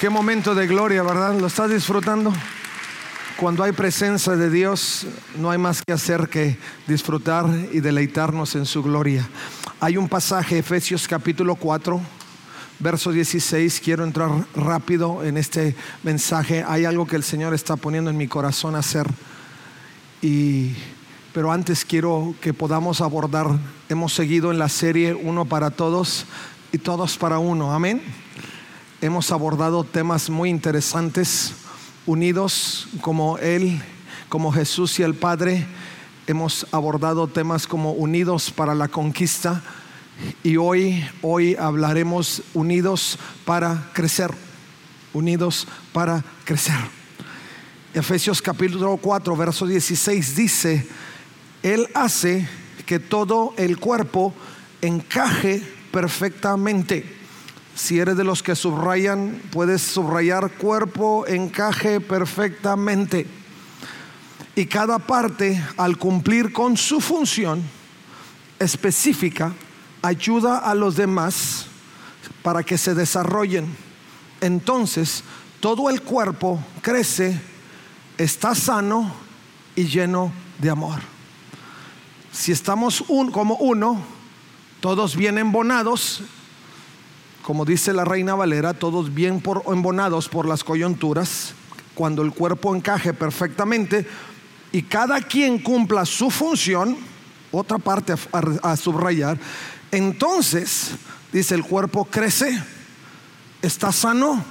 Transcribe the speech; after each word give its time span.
Qué 0.00 0.10
momento 0.10 0.54
de 0.56 0.66
gloria, 0.66 1.02
¿verdad? 1.04 1.38
¿Lo 1.38 1.46
estás 1.46 1.70
disfrutando? 1.70 2.32
Cuando 3.36 3.62
hay 3.62 3.72
presencia 3.72 4.34
de 4.34 4.50
Dios, 4.50 5.06
no 5.36 5.50
hay 5.50 5.58
más 5.58 5.82
que 5.82 5.92
hacer 5.92 6.28
que 6.28 6.58
disfrutar 6.86 7.46
y 7.72 7.80
deleitarnos 7.80 8.56
en 8.56 8.66
su 8.66 8.82
gloria. 8.82 9.26
Hay 9.80 9.96
un 9.96 10.08
pasaje, 10.08 10.58
Efesios 10.58 11.06
capítulo 11.06 11.54
4, 11.54 12.00
verso 12.80 13.12
16. 13.12 13.80
Quiero 13.80 14.04
entrar 14.04 14.30
rápido 14.56 15.24
en 15.24 15.36
este 15.36 15.76
mensaje. 16.02 16.64
Hay 16.66 16.84
algo 16.84 17.06
que 17.06 17.16
el 17.16 17.22
Señor 17.22 17.54
está 17.54 17.76
poniendo 17.76 18.10
en 18.10 18.16
mi 18.16 18.26
corazón 18.26 18.74
hacer. 18.74 19.06
Y, 20.20 20.74
pero 21.32 21.52
antes 21.52 21.84
quiero 21.84 22.34
que 22.40 22.52
podamos 22.52 23.00
abordar, 23.00 23.46
hemos 23.88 24.12
seguido 24.12 24.50
en 24.50 24.58
la 24.58 24.68
serie 24.68 25.14
Uno 25.14 25.44
para 25.44 25.70
Todos 25.70 26.26
y 26.72 26.78
Todos 26.78 27.16
para 27.16 27.38
Uno. 27.38 27.72
Amén 27.72 28.23
hemos 29.04 29.32
abordado 29.32 29.84
temas 29.84 30.30
muy 30.30 30.48
interesantes, 30.48 31.52
unidos 32.06 32.88
como 33.02 33.36
Él, 33.36 33.78
como 34.30 34.50
Jesús 34.50 34.98
y 34.98 35.02
el 35.02 35.12
Padre. 35.12 35.66
Hemos 36.26 36.66
abordado 36.72 37.26
temas 37.28 37.66
como 37.66 37.92
unidos 37.92 38.50
para 38.50 38.74
la 38.74 38.88
conquista 38.88 39.62
y 40.42 40.56
hoy, 40.56 41.06
hoy 41.20 41.54
hablaremos 41.54 42.40
unidos 42.54 43.18
para 43.44 43.90
crecer, 43.92 44.30
unidos 45.12 45.68
para 45.92 46.24
crecer. 46.46 46.76
Efesios 47.92 48.40
capítulo 48.40 48.96
4, 48.96 49.36
verso 49.36 49.66
16 49.66 50.34
dice, 50.34 50.88
Él 51.62 51.88
hace 51.92 52.48
que 52.86 53.00
todo 53.00 53.52
el 53.58 53.76
cuerpo 53.76 54.32
encaje 54.80 55.62
perfectamente 55.92 57.23
si 57.74 57.98
eres 57.98 58.16
de 58.16 58.24
los 58.24 58.42
que 58.42 58.54
subrayan, 58.54 59.42
puedes 59.50 59.82
subrayar 59.82 60.50
cuerpo, 60.52 61.26
encaje 61.26 62.00
perfectamente. 62.00 63.26
Y 64.54 64.66
cada 64.66 65.00
parte, 65.00 65.60
al 65.76 65.98
cumplir 65.98 66.52
con 66.52 66.76
su 66.76 67.00
función 67.00 67.62
específica, 68.60 69.52
ayuda 70.02 70.58
a 70.58 70.74
los 70.74 70.94
demás 70.94 71.66
para 72.42 72.62
que 72.62 72.78
se 72.78 72.94
desarrollen. 72.94 73.66
Entonces, 74.40 75.24
todo 75.58 75.90
el 75.90 76.02
cuerpo 76.02 76.62
crece, 76.80 77.40
está 78.16 78.54
sano 78.54 79.12
y 79.74 79.86
lleno 79.86 80.32
de 80.58 80.70
amor. 80.70 81.00
Si 82.30 82.52
estamos 82.52 83.02
como 83.32 83.56
uno, 83.56 84.00
todos 84.80 85.16
bien 85.16 85.38
embonados, 85.38 86.22
como 87.44 87.66
dice 87.66 87.92
la 87.92 88.06
reina 88.06 88.34
Valera, 88.34 88.72
todos 88.72 89.12
bien 89.12 89.42
por, 89.42 89.64
embonados 89.66 90.30
por 90.30 90.48
las 90.48 90.64
coyunturas, 90.64 91.52
cuando 91.94 92.22
el 92.22 92.32
cuerpo 92.32 92.74
encaje 92.74 93.12
perfectamente 93.12 94.06
y 94.72 94.82
cada 94.82 95.20
quien 95.20 95.58
cumpla 95.58 96.06
su 96.06 96.30
función, 96.30 96.96
otra 97.52 97.76
parte 97.76 98.14
a, 98.62 98.76
subrayar, 98.76 99.38
entonces, 99.90 100.92
dice, 101.34 101.54
el 101.54 101.64
cuerpo 101.64 102.06
crece, 102.06 102.60
está 103.60 103.92
sano 103.92 104.42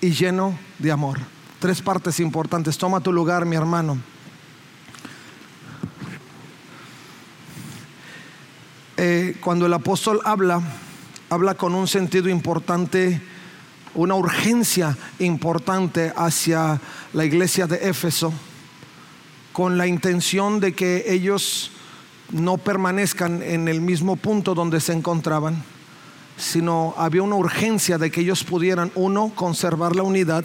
y 0.00 0.10
lleno 0.10 0.58
de 0.80 0.90
amor. 0.90 1.20
Tres 1.60 1.80
partes 1.80 2.18
importantes. 2.18 2.76
Toma 2.76 3.00
tu 3.00 3.12
lugar, 3.12 3.46
mi 3.46 3.54
hermano. 3.54 3.96
Eh, 8.96 9.36
cuando 9.40 9.66
el 9.66 9.72
apóstol 9.72 10.20
habla 10.24 10.60
habla 11.30 11.54
con 11.54 11.74
un 11.74 11.86
sentido 11.86 12.28
importante, 12.28 13.20
una 13.94 14.14
urgencia 14.14 14.96
importante 15.18 16.12
hacia 16.16 16.80
la 17.12 17.24
iglesia 17.24 17.66
de 17.66 17.88
Éfeso, 17.88 18.32
con 19.52 19.76
la 19.76 19.86
intención 19.86 20.60
de 20.60 20.72
que 20.72 21.04
ellos 21.12 21.70
no 22.30 22.58
permanezcan 22.58 23.42
en 23.42 23.68
el 23.68 23.80
mismo 23.80 24.16
punto 24.16 24.54
donde 24.54 24.80
se 24.80 24.92
encontraban, 24.92 25.62
sino 26.36 26.94
había 26.96 27.22
una 27.22 27.36
urgencia 27.36 27.98
de 27.98 28.10
que 28.10 28.20
ellos 28.20 28.44
pudieran, 28.44 28.92
uno, 28.94 29.32
conservar 29.34 29.96
la 29.96 30.04
unidad 30.04 30.44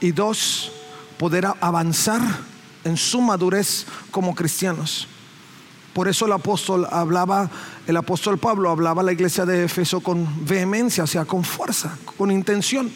y 0.00 0.12
dos, 0.12 0.72
poder 1.18 1.46
avanzar 1.60 2.20
en 2.84 2.96
su 2.96 3.20
madurez 3.20 3.86
como 4.10 4.34
cristianos. 4.34 5.08
Por 5.94 6.08
eso 6.08 6.26
el 6.26 6.32
apóstol 6.32 6.88
hablaba, 6.90 7.48
el 7.86 7.96
apóstol 7.96 8.36
Pablo 8.38 8.68
hablaba 8.68 9.00
a 9.00 9.04
la 9.04 9.12
iglesia 9.12 9.46
de 9.46 9.64
Éfeso 9.64 10.00
con 10.00 10.44
vehemencia, 10.44 11.04
o 11.04 11.06
sea, 11.06 11.24
con 11.24 11.44
fuerza, 11.44 11.96
con 12.16 12.32
intención. 12.32 12.90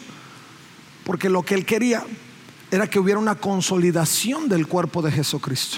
Porque 1.05 1.29
lo 1.29 1.41
que 1.41 1.55
él 1.55 1.65
quería 1.65 2.03
era 2.69 2.87
que 2.87 2.99
hubiera 2.99 3.17
una 3.17 3.35
consolidación 3.35 4.49
del 4.49 4.67
cuerpo 4.67 5.01
de 5.01 5.11
Jesucristo. 5.11 5.77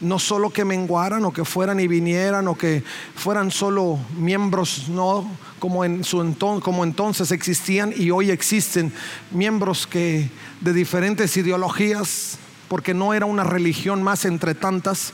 No 0.00 0.18
solo 0.18 0.50
que 0.50 0.64
menguaran 0.64 1.24
o 1.24 1.32
que 1.32 1.44
fueran 1.44 1.80
y 1.80 1.88
vinieran 1.88 2.46
o 2.46 2.54
que 2.54 2.84
fueran 3.16 3.50
solo 3.50 3.98
miembros, 4.16 4.88
no 4.88 5.28
como 5.58 5.84
en 5.84 6.04
su 6.04 6.20
entonces, 6.20 6.62
como 6.62 6.84
entonces 6.84 7.32
existían 7.32 7.92
y 7.96 8.10
hoy 8.10 8.30
existen 8.30 8.92
miembros 9.32 9.86
que 9.86 10.30
de 10.60 10.72
diferentes 10.72 11.36
ideologías, 11.36 12.38
porque 12.68 12.94
no 12.94 13.14
era 13.14 13.26
una 13.26 13.42
religión 13.42 14.02
más 14.02 14.26
entre 14.26 14.54
tantas, 14.54 15.12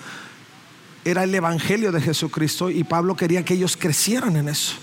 era 1.05 1.25
el 1.25 1.35
Evangelio 1.35 1.91
de 1.91 2.01
Jesucristo 2.01 2.71
y 2.71 2.85
Pablo 2.85 3.17
quería 3.17 3.45
que 3.45 3.55
ellos 3.55 3.77
crecieran 3.77 4.37
en 4.37 4.49
eso. 4.49 4.75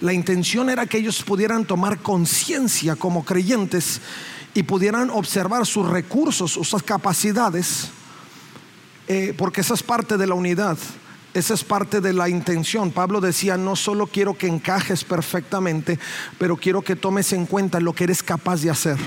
La 0.00 0.12
intención 0.12 0.70
era 0.70 0.86
que 0.86 0.98
ellos 0.98 1.22
pudieran 1.22 1.64
tomar 1.64 1.98
conciencia 1.98 2.96
como 2.96 3.24
creyentes 3.24 4.00
y 4.54 4.62
pudieran 4.62 5.10
observar 5.10 5.66
sus 5.66 5.88
recursos, 5.88 6.52
sus 6.52 6.82
capacidades, 6.82 7.88
eh, 9.08 9.34
porque 9.36 9.60
esa 9.60 9.74
es 9.74 9.82
parte 9.82 10.16
de 10.16 10.26
la 10.26 10.34
unidad, 10.34 10.78
esa 11.34 11.54
es 11.54 11.64
parte 11.64 12.00
de 12.00 12.12
la 12.12 12.28
intención. 12.28 12.90
Pablo 12.90 13.20
decía, 13.20 13.56
no 13.56 13.76
solo 13.76 14.06
quiero 14.06 14.38
que 14.38 14.46
encajes 14.46 15.04
perfectamente, 15.04 15.98
pero 16.38 16.56
quiero 16.56 16.82
que 16.82 16.96
tomes 16.96 17.32
en 17.32 17.44
cuenta 17.46 17.80
lo 17.80 17.92
que 17.92 18.04
eres 18.04 18.22
capaz 18.22 18.62
de 18.62 18.70
hacer. 18.70 18.98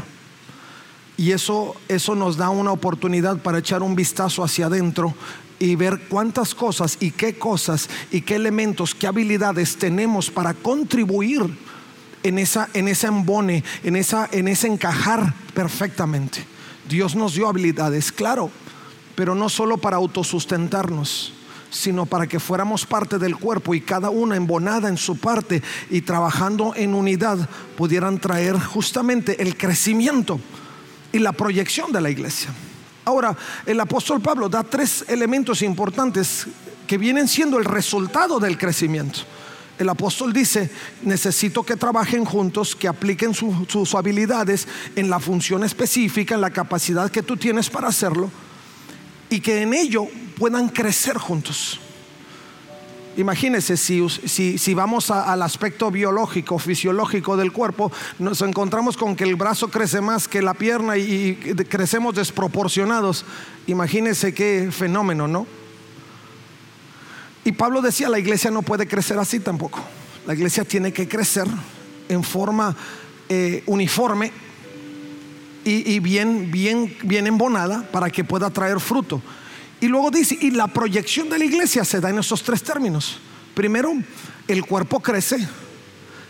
Y 1.18 1.32
eso, 1.32 1.76
eso 1.88 2.16
nos 2.16 2.38
da 2.38 2.50
una 2.50 2.72
oportunidad 2.72 3.38
para 3.38 3.60
echar 3.60 3.82
un 3.82 3.96
vistazo 3.96 4.44
hacia 4.44 4.68
adentro 4.68 5.14
y 5.62 5.76
ver 5.76 6.02
cuántas 6.10 6.56
cosas 6.56 6.98
y 7.00 7.12
qué 7.12 7.36
cosas 7.36 7.88
y 8.12 8.22
qué 8.22 8.36
elementos, 8.36 8.96
qué 8.96 9.06
habilidades 9.06 9.78
tenemos 9.78 10.32
para 10.32 10.56
contribuir 10.56 11.44
en 12.24 12.40
esa 12.40 12.68
en 12.74 12.88
ese 12.88 13.06
embone, 13.06 13.64
en 13.84 13.96
esa 13.96 14.28
en 14.32 14.48
ese 14.48 14.68
encajar 14.68 15.36
perfectamente. 15.54 16.44
Dios 16.90 17.16
nos 17.16 17.36
dio 17.36 17.48
habilidades, 17.48 18.12
claro, 18.12 18.50
pero 19.14 19.36
no 19.36 19.50
solo 19.50 19.78
para 19.78 19.98
autosustentarnos, 19.98 21.32
sino 21.70 22.08
para 22.08 22.26
que 22.26 22.40
fuéramos 22.40 22.88
parte 22.88 23.20
del 23.20 23.36
cuerpo 23.36 23.76
y 23.76 23.82
cada 23.82 24.10
una 24.10 24.36
embonada 24.36 24.90
en 24.90 24.98
su 24.98 25.18
parte 25.18 25.62
y 25.92 26.02
trabajando 26.02 26.74
en 26.76 26.96
unidad 26.96 27.48
pudieran 27.78 28.20
traer 28.20 28.60
justamente 28.60 29.44
el 29.44 29.56
crecimiento 29.56 30.40
y 31.12 31.20
la 31.20 31.34
proyección 31.34 31.92
de 31.92 32.02
la 32.02 32.10
iglesia. 32.10 32.50
Ahora, 33.06 33.36
el 33.66 33.80
apóstol 33.80 34.22
Pablo 34.22 34.48
da 34.48 34.64
tres 34.64 35.06
elementos 35.08 35.62
importantes 35.62 36.48
que 36.86 36.98
vienen 36.98 37.28
siendo 37.28 37.58
el 37.58 37.66
resultado 37.66 38.40
del 38.40 38.58
crecimiento. 38.58 39.22
El 39.80 39.90
apóstol 39.90 40.32
dice, 40.32 40.70
necesito 41.02 41.64
que 41.64 41.76
trabajen 41.76 42.24
juntos, 42.26 42.76
que 42.76 42.88
apliquen 42.88 43.34
sus 43.34 43.96
habilidades 43.96 44.68
en 44.96 45.10
la 45.10 45.20
función 45.20 45.64
específica, 45.64 46.36
en 46.36 46.42
la 46.42 46.52
capacidad 46.52 47.10
que 47.10 47.24
tú 47.24 47.36
tienes 47.36 47.70
para 47.70 47.88
hacerlo, 47.88 48.30
y 49.30 49.40
que 49.40 49.62
en 49.62 49.74
ello 49.74 50.08
puedan 50.38 50.70
crecer 50.70 51.18
juntos. 51.18 51.80
Imagínense 53.18 53.76
si, 53.76 54.08
si, 54.10 54.74
vamos 54.74 55.12
al 55.12 55.42
aspecto 55.42 55.92
biológico, 55.92 56.58
fisiológico 56.58 57.36
del 57.36 57.52
cuerpo, 57.52 57.92
nos 58.20 58.42
encontramos 58.42 58.96
con 58.96 59.16
que 59.16 59.26
el 59.26 59.36
brazo 59.36 59.70
crece 59.70 60.00
más 60.00 60.28
que 60.28 60.42
la 60.42 60.54
pierna 60.54 60.98
y, 60.98 61.36
crecemos 61.70 62.16
desproporcionados. 62.16 63.26
Imagínense 63.68 64.34
qué 64.34 64.70
fenómeno, 64.72 65.28
¿no? 65.28 65.46
Y 67.44 67.52
Pablo 67.52 67.82
decía, 67.82 68.08
la 68.08 68.20
iglesia 68.20 68.50
no 68.50 68.62
puede 68.62 68.88
crecer 68.88 69.18
así 69.20 69.40
tampoco. 69.40 69.80
La 70.26 70.34
iglesia 70.34 70.64
tiene 70.64 70.94
que 70.94 71.08
crecer 71.08 71.48
en 72.08 72.24
forma 72.24 72.76
eh, 73.28 73.64
uniforme 73.66 74.32
y, 75.64 76.00
bien, 76.00 76.50
bien, 76.52 76.96
bien 77.04 77.28
embonada 77.28 77.84
para 77.92 78.10
que 78.10 78.24
pueda 78.24 78.50
traer 78.50 78.80
fruto. 78.80 79.22
Y 79.82 79.88
luego 79.88 80.12
dice, 80.12 80.38
y 80.40 80.52
la 80.52 80.68
proyección 80.68 81.28
de 81.28 81.40
la 81.40 81.46
iglesia 81.46 81.84
se 81.84 82.00
da 82.00 82.12
en 82.12 82.20
esos 82.20 82.44
tres 82.44 82.62
términos. 82.64 83.18
Primero, 83.56 83.92
el 84.48 84.64
cuerpo 84.64 85.00
crece. 85.02 85.48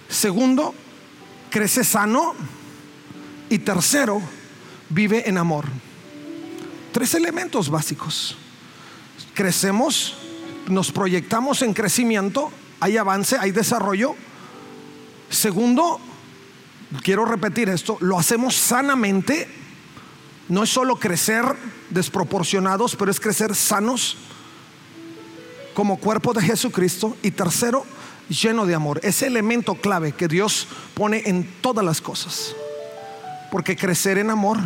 Segundo, 0.08 0.74
crece 1.50 1.84
sano. 1.84 2.34
Y 3.50 3.60
tercero, 3.60 4.22
vive 4.90 5.30
en 5.30 5.38
amor. 5.38 5.66
Tres 6.94 7.14
elementos 7.14 7.70
básicos. 7.70 8.38
Crecemos, 9.34 10.16
nos 10.68 10.92
proyectamos 10.94 11.62
en 11.62 11.74
crecimiento, 11.74 12.52
hay 12.80 12.96
avance, 12.96 13.38
hay 13.38 13.52
desarrollo. 13.52 14.16
Segundo, 15.30 16.00
quiero 17.04 17.26
repetir 17.26 17.68
esto, 17.68 17.98
lo 18.00 18.18
hacemos 18.18 18.56
sanamente. 18.56 19.61
No 20.52 20.64
es 20.64 20.70
solo 20.70 20.98
crecer 20.98 21.46
desproporcionados, 21.92 22.98
pero 22.98 23.10
es 23.10 23.22
crecer 23.22 23.56
sanos 23.56 24.18
como 25.74 25.96
cuerpo 25.96 26.34
de 26.34 26.42
Jesucristo. 26.42 27.16
Y 27.24 27.32
tercero, 27.32 27.86
lleno 28.28 28.66
de 28.66 28.76
amor. 28.76 29.00
Ese 29.02 29.28
elemento 29.28 29.76
clave 29.76 30.12
que 30.12 30.28
Dios 30.28 30.68
pone 30.94 31.24
en 31.26 31.50
todas 31.62 31.86
las 31.86 32.02
cosas. 32.02 32.54
Porque 33.50 33.78
crecer 33.78 34.18
en 34.18 34.30
amor 34.30 34.58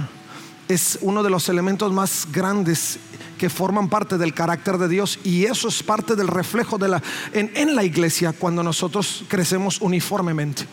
es 0.68 0.98
uno 1.02 1.22
de 1.22 1.30
los 1.30 1.50
elementos 1.50 1.94
más 1.94 2.30
grandes 2.32 2.98
que 3.38 3.52
forman 3.52 3.88
parte 3.88 4.18
del 4.18 4.34
carácter 4.34 4.80
de 4.80 4.88
Dios 4.88 5.20
y 5.24 5.46
eso 5.46 5.68
es 5.68 5.84
parte 5.84 6.16
del 6.16 6.30
reflejo 6.30 6.80
de 6.80 6.88
la, 6.88 7.04
en, 7.32 7.52
en 7.54 7.76
la 7.76 7.84
iglesia 7.84 8.34
cuando 8.34 8.64
nosotros 8.64 9.24
crecemos 9.28 9.80
uniformemente. 9.82 10.66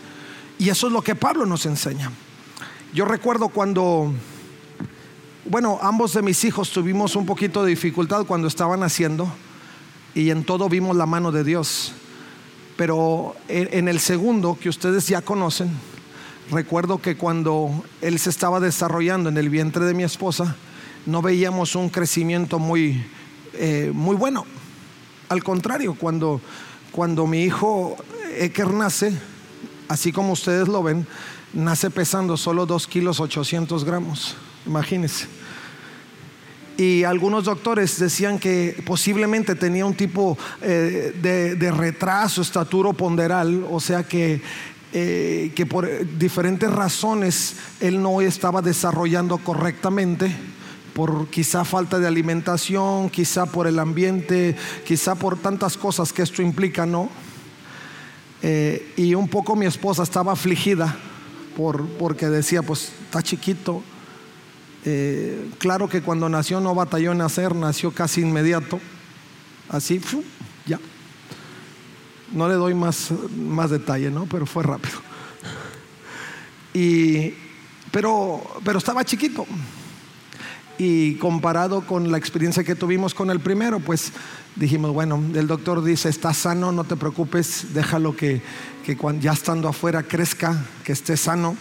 Y 0.59 0.71
eso 0.71 0.87
es 0.87 0.93
lo 0.95 1.03
que 1.03 1.15
Pablo 1.15 1.45
nos 1.45 1.67
enseña. 1.67 2.11
Yo 2.95 3.05
recuerdo 3.05 3.49
cuando, 3.49 4.15
bueno, 5.45 5.79
ambos 5.83 6.15
de 6.15 6.23
mis 6.23 6.45
hijos 6.45 6.71
tuvimos 6.71 7.17
un 7.17 7.27
poquito 7.27 7.65
de 7.65 7.71
dificultad 7.71 8.25
cuando 8.27 8.47
estaban 8.47 8.85
haciendo 8.85 9.29
y 10.15 10.31
en 10.31 10.45
todo 10.45 10.69
vimos 10.69 10.97
la 10.97 11.07
mano 11.07 11.33
de 11.33 11.43
Dios. 11.43 11.95
Pero 12.77 13.35
en 13.49 13.89
el 13.89 13.99
segundo, 13.99 14.57
que 14.61 14.69
ustedes 14.69 15.09
ya 15.09 15.21
conocen, 15.21 15.71
recuerdo 16.51 16.99
que 16.99 17.17
cuando 17.17 17.71
él 18.01 18.19
se 18.19 18.31
estaba 18.31 18.61
desarrollando 18.61 19.29
en 19.29 19.37
el 19.37 19.51
vientre 19.51 19.85
de 19.85 19.95
mi 19.95 20.05
esposa, 20.05 20.57
no 21.07 21.23
veíamos 21.23 21.75
un 21.75 21.89
crecimiento 21.89 22.59
muy, 22.59 23.05
eh, 23.55 23.91
muy 23.93 24.17
bueno. 24.17 24.47
Al 25.29 25.43
contrario, 25.43 25.95
cuando, 25.95 26.41
cuando 26.93 27.27
mi 27.27 27.43
hijo 27.43 27.97
Eker 28.39 28.73
nace, 28.73 29.13
así 29.89 30.13
como 30.13 30.33
ustedes 30.33 30.69
lo 30.69 30.83
ven, 30.83 31.07
nace 31.53 31.91
pesando 31.91 32.37
solo 32.37 32.65
2 32.65 32.87
kilos 32.87 33.19
800 33.21 33.85
gramos. 33.85 34.37
Imagínense. 34.67 35.27
Y 36.77 37.05
algunos 37.05 37.45
doctores 37.45 37.99
decían 37.99 38.39
que 38.39 38.83
posiblemente 38.87 39.55
tenía 39.55 39.85
un 39.85 39.95
tipo 39.95 40.39
eh, 40.63 41.13
de, 41.59 41.71
retraso 41.71 42.43
estaturo 42.43 42.93
ponderal, 42.93 43.67
o 43.71 43.79
sea 43.79 44.03
que 44.05 44.41
eh, 44.95 45.53
que 45.55 45.65
por 45.65 45.89
diferentes 46.19 46.71
razones 46.71 47.57
él 47.81 48.03
no 48.03 48.21
estaba 48.21 48.61
desarrollando 48.61 49.39
correctamente, 49.39 50.35
por 50.93 51.29
quizá 51.29 51.65
falta 51.65 51.99
de 51.99 52.07
alimentación, 52.07 53.09
quizá 53.09 53.47
por 53.47 53.67
el 53.67 53.79
ambiente, 53.79 54.55
quizá 54.87 55.15
por 55.15 55.39
tantas 55.39 55.79
cosas 55.79 56.13
que 56.13 56.23
esto 56.23 56.43
implica, 56.43 56.85
¿no? 56.85 57.09
Eh, 58.43 58.93
y 58.97 59.15
un 59.15 59.29
poco 59.29 59.57
mi 59.57 59.67
esposa 59.67 60.03
estaba 60.03 60.33
afligida 60.33 60.95
por, 61.57 61.87
porque 61.91 62.29
decía, 62.29 62.63
pues 62.63 62.93
está 63.05 63.23
chiquito. 63.23 63.83
Eh, 64.85 65.51
claro 65.59 65.89
que 65.89 66.03
cuando 66.03 66.29
nació 66.29 66.61
no 66.61 66.75
batalló 66.75 67.13
en 67.13 67.19
nacer, 67.19 67.55
nació 67.55 67.93
casi 67.93 68.23
inmediato, 68.23 68.81
así, 69.69 70.01
ya. 70.67 70.81
No 72.33 72.49
le 72.49 72.55
doy 72.55 72.75
más, 72.75 73.11
más 73.37 73.71
detalle, 73.71 74.11
¿no? 74.11 74.27
Pero 74.27 74.47
fue 74.47 74.63
rápido. 74.63 74.97
Y, 76.75 77.35
pero, 77.91 78.43
pero 78.65 78.79
estaba 78.79 79.05
chiquito. 79.05 79.47
Y 80.79 81.17
comparado 81.17 81.83
con 81.87 82.11
la 82.11 82.19
experiencia 82.19 82.65
que 82.65 82.75
tuvimos 82.75 83.15
con 83.15 83.31
el 83.31 83.39
primero, 83.41 83.79
pues 83.79 84.13
dijimos, 84.57 84.93
bueno, 84.93 85.23
el 85.35 85.47
doctor 85.47 85.85
dice, 85.85 86.09
está 86.09 86.35
sano, 86.35 86.73
no 86.73 86.85
te 86.85 86.97
preocupes, 86.97 87.75
déjalo 87.75 88.17
que, 88.17 88.43
que 88.85 88.97
ya 89.21 89.33
estando 89.33 89.69
afuera 89.69 90.03
crezca, 90.03 90.65
que 90.83 90.93
esté 90.93 91.17
sano. 91.17 91.57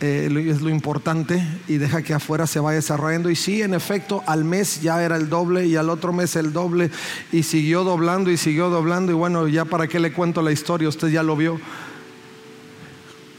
Eh, 0.00 0.28
es 0.48 0.60
lo 0.60 0.70
importante 0.70 1.44
y 1.66 1.78
deja 1.78 2.02
que 2.02 2.14
afuera 2.14 2.46
se 2.46 2.60
vaya 2.60 2.76
desarrollando. 2.76 3.30
Y 3.30 3.36
sí, 3.36 3.62
en 3.62 3.74
efecto, 3.74 4.22
al 4.26 4.44
mes 4.44 4.80
ya 4.80 5.02
era 5.02 5.16
el 5.16 5.28
doble 5.28 5.66
y 5.66 5.74
al 5.74 5.90
otro 5.90 6.12
mes 6.12 6.36
el 6.36 6.52
doble 6.52 6.90
y 7.32 7.42
siguió 7.42 7.82
doblando 7.82 8.30
y 8.30 8.36
siguió 8.36 8.70
doblando. 8.70 9.10
Y 9.10 9.16
bueno, 9.16 9.48
ya 9.48 9.64
para 9.64 9.88
qué 9.88 9.98
le 9.98 10.12
cuento 10.12 10.40
la 10.40 10.52
historia, 10.52 10.88
usted 10.88 11.08
ya 11.08 11.24
lo 11.24 11.34
vio. 11.36 11.60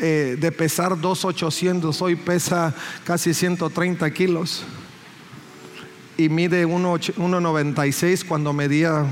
Eh, 0.01 0.37
de 0.39 0.51
pesar 0.51 0.99
2,800, 0.99 2.01
hoy 2.01 2.15
pesa 2.15 2.73
casi 3.05 3.33
130 3.33 4.09
kilos 4.11 4.63
y 6.17 6.27
mide 6.27 6.65
1,96 6.67 8.25
cuando 8.25 8.51
medía 8.51 9.05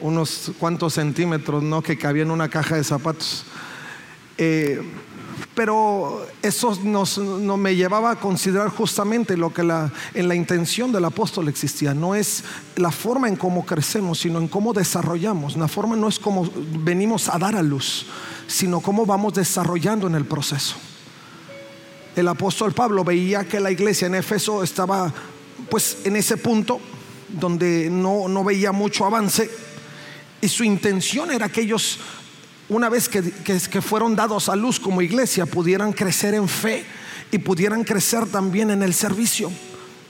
unos 0.00 0.52
cuantos 0.58 0.94
centímetros, 0.94 1.62
¿no? 1.62 1.82
Que 1.82 1.98
cabía 1.98 2.22
en 2.22 2.30
una 2.30 2.48
caja 2.48 2.76
de 2.76 2.84
zapatos. 2.84 3.44
Eh, 4.38 4.82
pero 5.54 6.26
eso 6.42 6.78
nos, 6.82 7.18
no 7.18 7.56
me 7.56 7.76
llevaba 7.76 8.12
a 8.12 8.20
considerar 8.20 8.68
justamente 8.68 9.36
lo 9.36 9.52
que 9.52 9.62
en 9.62 10.28
la 10.28 10.34
intención 10.34 10.92
del 10.92 11.04
apóstol 11.04 11.48
existía. 11.48 11.94
No 11.94 12.14
es 12.14 12.44
la 12.76 12.90
forma 12.90 13.28
en 13.28 13.36
cómo 13.36 13.64
crecemos, 13.64 14.20
sino 14.20 14.38
en 14.38 14.48
cómo 14.48 14.72
desarrollamos. 14.72 15.56
La 15.56 15.68
forma 15.68 15.96
no 15.96 16.08
es 16.08 16.18
como 16.18 16.50
venimos 16.78 17.28
a 17.28 17.38
dar 17.38 17.56
a 17.56 17.62
luz, 17.62 18.06
sino 18.46 18.80
cómo 18.80 19.06
vamos 19.06 19.34
desarrollando 19.34 20.06
en 20.06 20.14
el 20.14 20.24
proceso. 20.24 20.76
El 22.16 22.28
apóstol 22.28 22.72
Pablo 22.72 23.04
veía 23.04 23.44
que 23.44 23.60
la 23.60 23.70
iglesia 23.70 24.06
en 24.06 24.14
Éfeso 24.14 24.62
estaba 24.62 25.12
pues 25.70 25.98
en 26.04 26.16
ese 26.16 26.36
punto 26.36 26.80
donde 27.28 27.88
no, 27.90 28.28
no 28.28 28.44
veía 28.44 28.70
mucho 28.70 29.04
avance 29.04 29.50
y 30.40 30.48
su 30.48 30.62
intención 30.62 31.30
era 31.30 31.48
que 31.48 31.62
ellos 31.62 31.98
una 32.68 32.88
vez 32.88 33.08
que, 33.08 33.82
fueron 33.82 34.16
dados 34.16 34.48
a 34.48 34.56
luz 34.56 34.80
como 34.80 35.02
iglesia, 35.02 35.44
pudieran 35.44 35.92
crecer 35.92 36.34
en 36.34 36.48
fe 36.48 36.84
y 37.30 37.38
pudieran 37.38 37.84
crecer 37.84 38.26
también 38.26 38.70
en 38.70 38.82
el 38.82 38.94
servicio. 38.94 39.50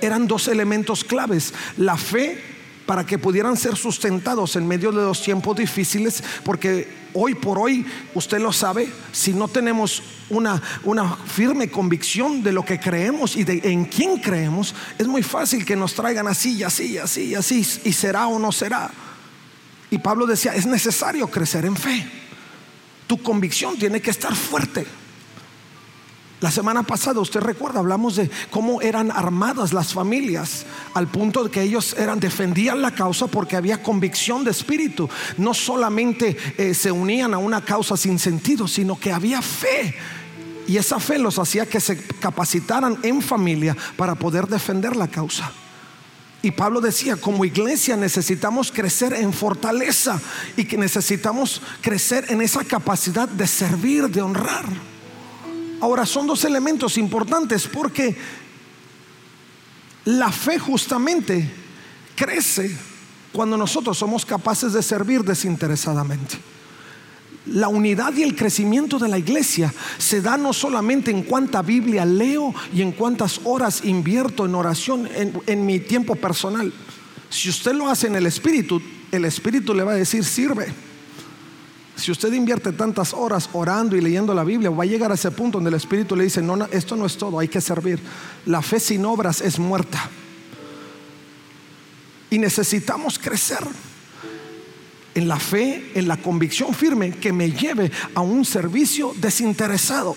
Eran 0.00 0.28
dos 0.28 0.46
elementos 0.46 1.02
claves. 1.02 1.52
La 1.76 1.96
fe 1.96 2.40
para 2.86 3.04
que 3.04 3.18
pudieran 3.18 3.56
ser 3.56 3.76
sustentados 3.76 4.56
en 4.56 4.68
medio 4.68 4.92
de 4.92 5.02
los 5.02 5.22
tiempos 5.22 5.56
difíciles, 5.56 6.22
porque 6.44 6.86
hoy 7.14 7.34
por 7.34 7.58
hoy, 7.58 7.84
usted 8.14 8.38
lo 8.38 8.52
sabe, 8.52 8.88
si 9.10 9.32
no 9.32 9.48
tenemos 9.48 10.02
una, 10.28 10.62
una 10.84 11.16
firme 11.16 11.70
convicción 11.70 12.42
de 12.42 12.52
lo 12.52 12.64
que 12.64 12.78
creemos 12.78 13.36
y 13.36 13.44
de 13.44 13.62
en 13.64 13.86
quién 13.86 14.18
creemos, 14.18 14.74
es 14.98 15.06
muy 15.08 15.22
fácil 15.22 15.64
que 15.64 15.74
nos 15.74 15.94
traigan 15.94 16.28
así 16.28 16.58
y 16.58 16.62
así 16.62 16.92
y 16.92 16.98
así 16.98 17.22
y 17.24 17.34
así, 17.34 17.66
y 17.84 17.92
será 17.92 18.28
o 18.28 18.38
no 18.38 18.52
será. 18.52 18.90
Y 19.90 19.98
Pablo 19.98 20.26
decía, 20.26 20.54
es 20.54 20.66
necesario 20.66 21.26
crecer 21.28 21.64
en 21.64 21.76
fe 21.76 22.23
tu 23.06 23.22
convicción 23.22 23.76
tiene 23.78 24.00
que 24.00 24.10
estar 24.10 24.34
fuerte. 24.34 24.86
La 26.40 26.50
semana 26.50 26.82
pasada, 26.82 27.20
usted 27.20 27.40
recuerda, 27.40 27.78
hablamos 27.78 28.16
de 28.16 28.30
cómo 28.50 28.82
eran 28.82 29.10
armadas 29.10 29.72
las 29.72 29.94
familias 29.94 30.66
al 30.92 31.08
punto 31.08 31.42
de 31.42 31.50
que 31.50 31.62
ellos 31.62 31.94
eran 31.98 32.20
defendían 32.20 32.82
la 32.82 32.90
causa 32.90 33.28
porque 33.28 33.56
había 33.56 33.82
convicción 33.82 34.44
de 34.44 34.50
espíritu. 34.50 35.08
No 35.38 35.54
solamente 35.54 36.36
eh, 36.58 36.74
se 36.74 36.92
unían 36.92 37.32
a 37.32 37.38
una 37.38 37.64
causa 37.64 37.96
sin 37.96 38.18
sentido, 38.18 38.68
sino 38.68 39.00
que 39.00 39.10
había 39.10 39.40
fe. 39.40 39.94
Y 40.66 40.76
esa 40.76 41.00
fe 41.00 41.18
los 41.18 41.38
hacía 41.38 41.64
que 41.64 41.80
se 41.80 41.96
capacitaran 41.96 42.98
en 43.02 43.22
familia 43.22 43.74
para 43.96 44.14
poder 44.14 44.46
defender 44.46 44.96
la 44.96 45.08
causa. 45.08 45.50
Y 46.44 46.50
Pablo 46.50 46.82
decía, 46.82 47.16
como 47.16 47.46
iglesia 47.46 47.96
necesitamos 47.96 48.70
crecer 48.70 49.14
en 49.14 49.32
fortaleza 49.32 50.20
y 50.58 50.66
que 50.66 50.76
necesitamos 50.76 51.62
crecer 51.80 52.26
en 52.28 52.42
esa 52.42 52.62
capacidad 52.62 53.26
de 53.26 53.46
servir, 53.46 54.10
de 54.10 54.20
honrar. 54.20 54.66
Ahora 55.80 56.04
son 56.04 56.26
dos 56.26 56.44
elementos 56.44 56.98
importantes 56.98 57.66
porque 57.66 58.14
la 60.04 60.30
fe 60.30 60.58
justamente 60.58 61.50
crece 62.14 62.76
cuando 63.32 63.56
nosotros 63.56 63.96
somos 63.96 64.26
capaces 64.26 64.74
de 64.74 64.82
servir 64.82 65.24
desinteresadamente 65.24 66.36
la 67.46 67.68
unidad 67.68 68.14
y 68.14 68.22
el 68.22 68.34
crecimiento 68.34 68.98
de 68.98 69.08
la 69.08 69.18
iglesia 69.18 69.72
se 69.98 70.22
da 70.22 70.36
no 70.36 70.52
solamente 70.52 71.10
en 71.10 71.24
cuánta 71.24 71.62
Biblia 71.62 72.04
leo 72.04 72.54
y 72.72 72.80
en 72.80 72.92
cuántas 72.92 73.40
horas 73.44 73.84
invierto 73.84 74.46
en 74.46 74.54
oración 74.54 75.08
en, 75.46 75.66
mi 75.66 75.80
tiempo 75.80 76.14
personal. 76.16 76.72
Si 77.28 77.50
usted 77.50 77.74
lo 77.74 77.88
hace 77.88 78.06
en 78.06 78.16
el 78.16 78.26
Espíritu, 78.26 78.80
el 79.12 79.24
Espíritu 79.24 79.74
le 79.74 79.84
va 79.84 79.92
a 79.92 79.96
decir, 79.96 80.24
sirve. 80.24 80.66
Si 81.96 82.10
usted 82.10 82.32
invierte 82.32 82.72
tantas 82.72 83.12
horas 83.12 83.48
orando 83.52 83.94
y 83.94 84.00
leyendo 84.00 84.34
la 84.34 84.42
Biblia, 84.42 84.70
va 84.70 84.82
a 84.82 84.86
llegar 84.86 85.12
a 85.12 85.14
ese 85.14 85.30
punto 85.30 85.58
donde 85.58 85.68
el 85.68 85.76
Espíritu 85.76 86.16
le 86.16 86.24
dice, 86.24 86.42
no, 86.42 86.56
no, 86.56 86.66
esto 86.72 86.96
no 86.96 87.06
es 87.06 87.16
todo, 87.16 87.38
hay 87.38 87.48
que 87.48 87.60
servir. 87.60 88.00
La 88.46 88.62
fe 88.62 88.80
sin 88.80 89.04
obras 89.04 89.40
es 89.40 89.58
muerta. 89.58 90.10
Y 92.30 92.38
necesitamos 92.38 93.18
crecer 93.18 93.64
en 95.14 95.28
la 95.28 95.38
fe, 95.38 95.92
en 95.94 96.08
la 96.08 96.16
convicción 96.16 96.74
firme 96.74 97.12
que 97.12 97.32
me 97.32 97.50
lleve 97.50 97.90
a 98.14 98.20
un 98.20 98.44
servicio 98.44 99.14
desinteresado. 99.16 100.16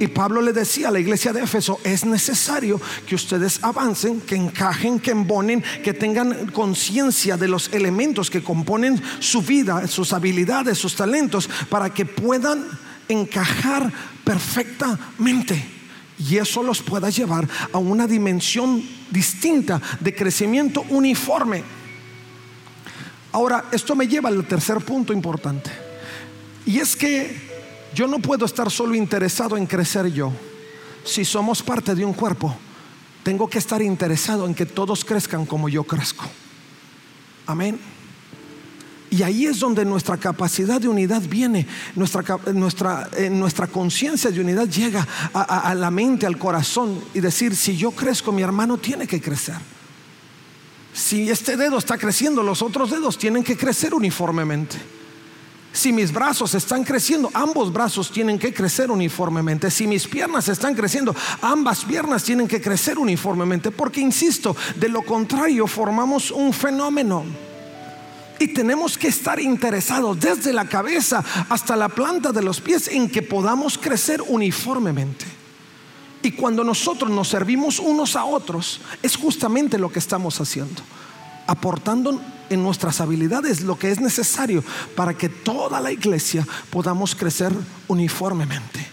Y 0.00 0.08
Pablo 0.08 0.42
le 0.42 0.52
decía 0.52 0.88
a 0.88 0.90
la 0.90 0.98
iglesia 0.98 1.32
de 1.32 1.42
Éfeso, 1.42 1.78
es 1.84 2.04
necesario 2.04 2.80
que 3.06 3.14
ustedes 3.14 3.62
avancen, 3.62 4.20
que 4.20 4.34
encajen, 4.34 4.98
que 4.98 5.12
embonen, 5.12 5.62
que 5.84 5.94
tengan 5.94 6.48
conciencia 6.48 7.36
de 7.36 7.48
los 7.48 7.72
elementos 7.72 8.28
que 8.28 8.42
componen 8.42 9.00
su 9.20 9.42
vida, 9.42 9.86
sus 9.86 10.12
habilidades, 10.12 10.78
sus 10.78 10.96
talentos, 10.96 11.48
para 11.68 11.90
que 11.90 12.04
puedan 12.04 12.66
encajar 13.08 13.92
perfectamente. 14.24 15.64
Y 16.18 16.36
eso 16.36 16.62
los 16.62 16.82
pueda 16.82 17.10
llevar 17.10 17.48
a 17.72 17.78
una 17.78 18.06
dimensión 18.06 18.82
distinta 19.10 19.80
de 20.00 20.14
crecimiento 20.14 20.84
uniforme. 20.90 21.62
Ahora, 23.34 23.64
esto 23.72 23.96
me 23.96 24.06
lleva 24.06 24.28
al 24.28 24.46
tercer 24.46 24.78
punto 24.78 25.12
importante. 25.12 25.68
Y 26.64 26.78
es 26.78 26.94
que 26.94 27.36
yo 27.92 28.06
no 28.06 28.20
puedo 28.20 28.44
estar 28.44 28.70
solo 28.70 28.94
interesado 28.94 29.56
en 29.56 29.66
crecer 29.66 30.06
yo. 30.12 30.30
Si 31.04 31.24
somos 31.24 31.60
parte 31.60 31.96
de 31.96 32.04
un 32.04 32.12
cuerpo, 32.12 32.56
tengo 33.24 33.50
que 33.50 33.58
estar 33.58 33.82
interesado 33.82 34.46
en 34.46 34.54
que 34.54 34.66
todos 34.66 35.04
crezcan 35.04 35.46
como 35.46 35.68
yo 35.68 35.82
crezco. 35.82 36.24
Amén. 37.46 37.80
Y 39.10 39.24
ahí 39.24 39.46
es 39.46 39.58
donde 39.58 39.84
nuestra 39.84 40.16
capacidad 40.16 40.80
de 40.80 40.86
unidad 40.86 41.22
viene, 41.22 41.66
nuestra, 41.96 42.22
nuestra, 42.52 43.10
eh, 43.16 43.30
nuestra 43.30 43.66
conciencia 43.66 44.30
de 44.30 44.40
unidad 44.40 44.68
llega 44.68 45.08
a, 45.32 45.70
a 45.70 45.74
la 45.74 45.90
mente, 45.90 46.24
al 46.24 46.38
corazón 46.38 47.02
y 47.12 47.18
decir, 47.18 47.56
si 47.56 47.76
yo 47.76 47.90
crezco, 47.90 48.30
mi 48.30 48.42
hermano 48.42 48.78
tiene 48.78 49.08
que 49.08 49.20
crecer. 49.20 49.73
Si 50.94 51.28
este 51.28 51.56
dedo 51.56 51.76
está 51.76 51.98
creciendo, 51.98 52.44
los 52.44 52.62
otros 52.62 52.92
dedos 52.92 53.18
tienen 53.18 53.42
que 53.42 53.56
crecer 53.56 53.92
uniformemente. 53.94 54.76
Si 55.72 55.92
mis 55.92 56.12
brazos 56.12 56.54
están 56.54 56.84
creciendo, 56.84 57.30
ambos 57.34 57.72
brazos 57.72 58.12
tienen 58.12 58.38
que 58.38 58.54
crecer 58.54 58.92
uniformemente. 58.92 59.72
Si 59.72 59.88
mis 59.88 60.06
piernas 60.06 60.46
están 60.48 60.72
creciendo, 60.72 61.14
ambas 61.42 61.84
piernas 61.84 62.22
tienen 62.22 62.46
que 62.46 62.60
crecer 62.60 62.96
uniformemente. 62.96 63.72
Porque, 63.72 64.00
insisto, 64.00 64.56
de 64.76 64.88
lo 64.88 65.02
contrario 65.02 65.66
formamos 65.66 66.30
un 66.30 66.52
fenómeno. 66.52 67.24
Y 68.38 68.54
tenemos 68.54 68.96
que 68.96 69.08
estar 69.08 69.40
interesados 69.40 70.20
desde 70.20 70.52
la 70.52 70.68
cabeza 70.68 71.24
hasta 71.48 71.74
la 71.74 71.88
planta 71.88 72.30
de 72.30 72.42
los 72.42 72.60
pies 72.60 72.86
en 72.86 73.10
que 73.10 73.22
podamos 73.22 73.76
crecer 73.76 74.22
uniformemente. 74.22 75.43
Y 76.24 76.32
cuando 76.32 76.64
nosotros 76.64 77.10
nos 77.10 77.28
servimos 77.28 77.78
unos 77.78 78.16
a 78.16 78.24
otros, 78.24 78.80
es 79.02 79.14
justamente 79.14 79.78
lo 79.78 79.92
que 79.92 80.00
estamos 80.00 80.40
haciendo 80.40 80.82
aportando 81.46 82.20
en 82.50 82.62
nuestras 82.62 83.00
habilidades 83.00 83.62
lo 83.62 83.78
que 83.78 83.90
es 83.90 84.00
necesario 84.00 84.62
para 84.96 85.14
que 85.14 85.28
toda 85.28 85.80
la 85.80 85.92
iglesia 85.92 86.46
podamos 86.70 87.14
crecer 87.14 87.52
uniformemente. 87.88 88.86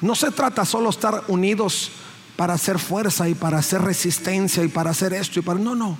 No 0.00 0.14
se 0.14 0.30
trata 0.30 0.64
solo 0.64 0.90
estar 0.90 1.24
unidos 1.28 1.90
para 2.36 2.54
hacer 2.54 2.78
fuerza 2.78 3.28
y 3.28 3.34
para 3.34 3.58
hacer 3.58 3.82
resistencia 3.82 4.62
y 4.64 4.68
para 4.68 4.90
hacer 4.90 5.12
esto 5.14 5.38
y 5.38 5.42
para 5.42 5.58
no, 5.58 5.74
no. 5.74 5.96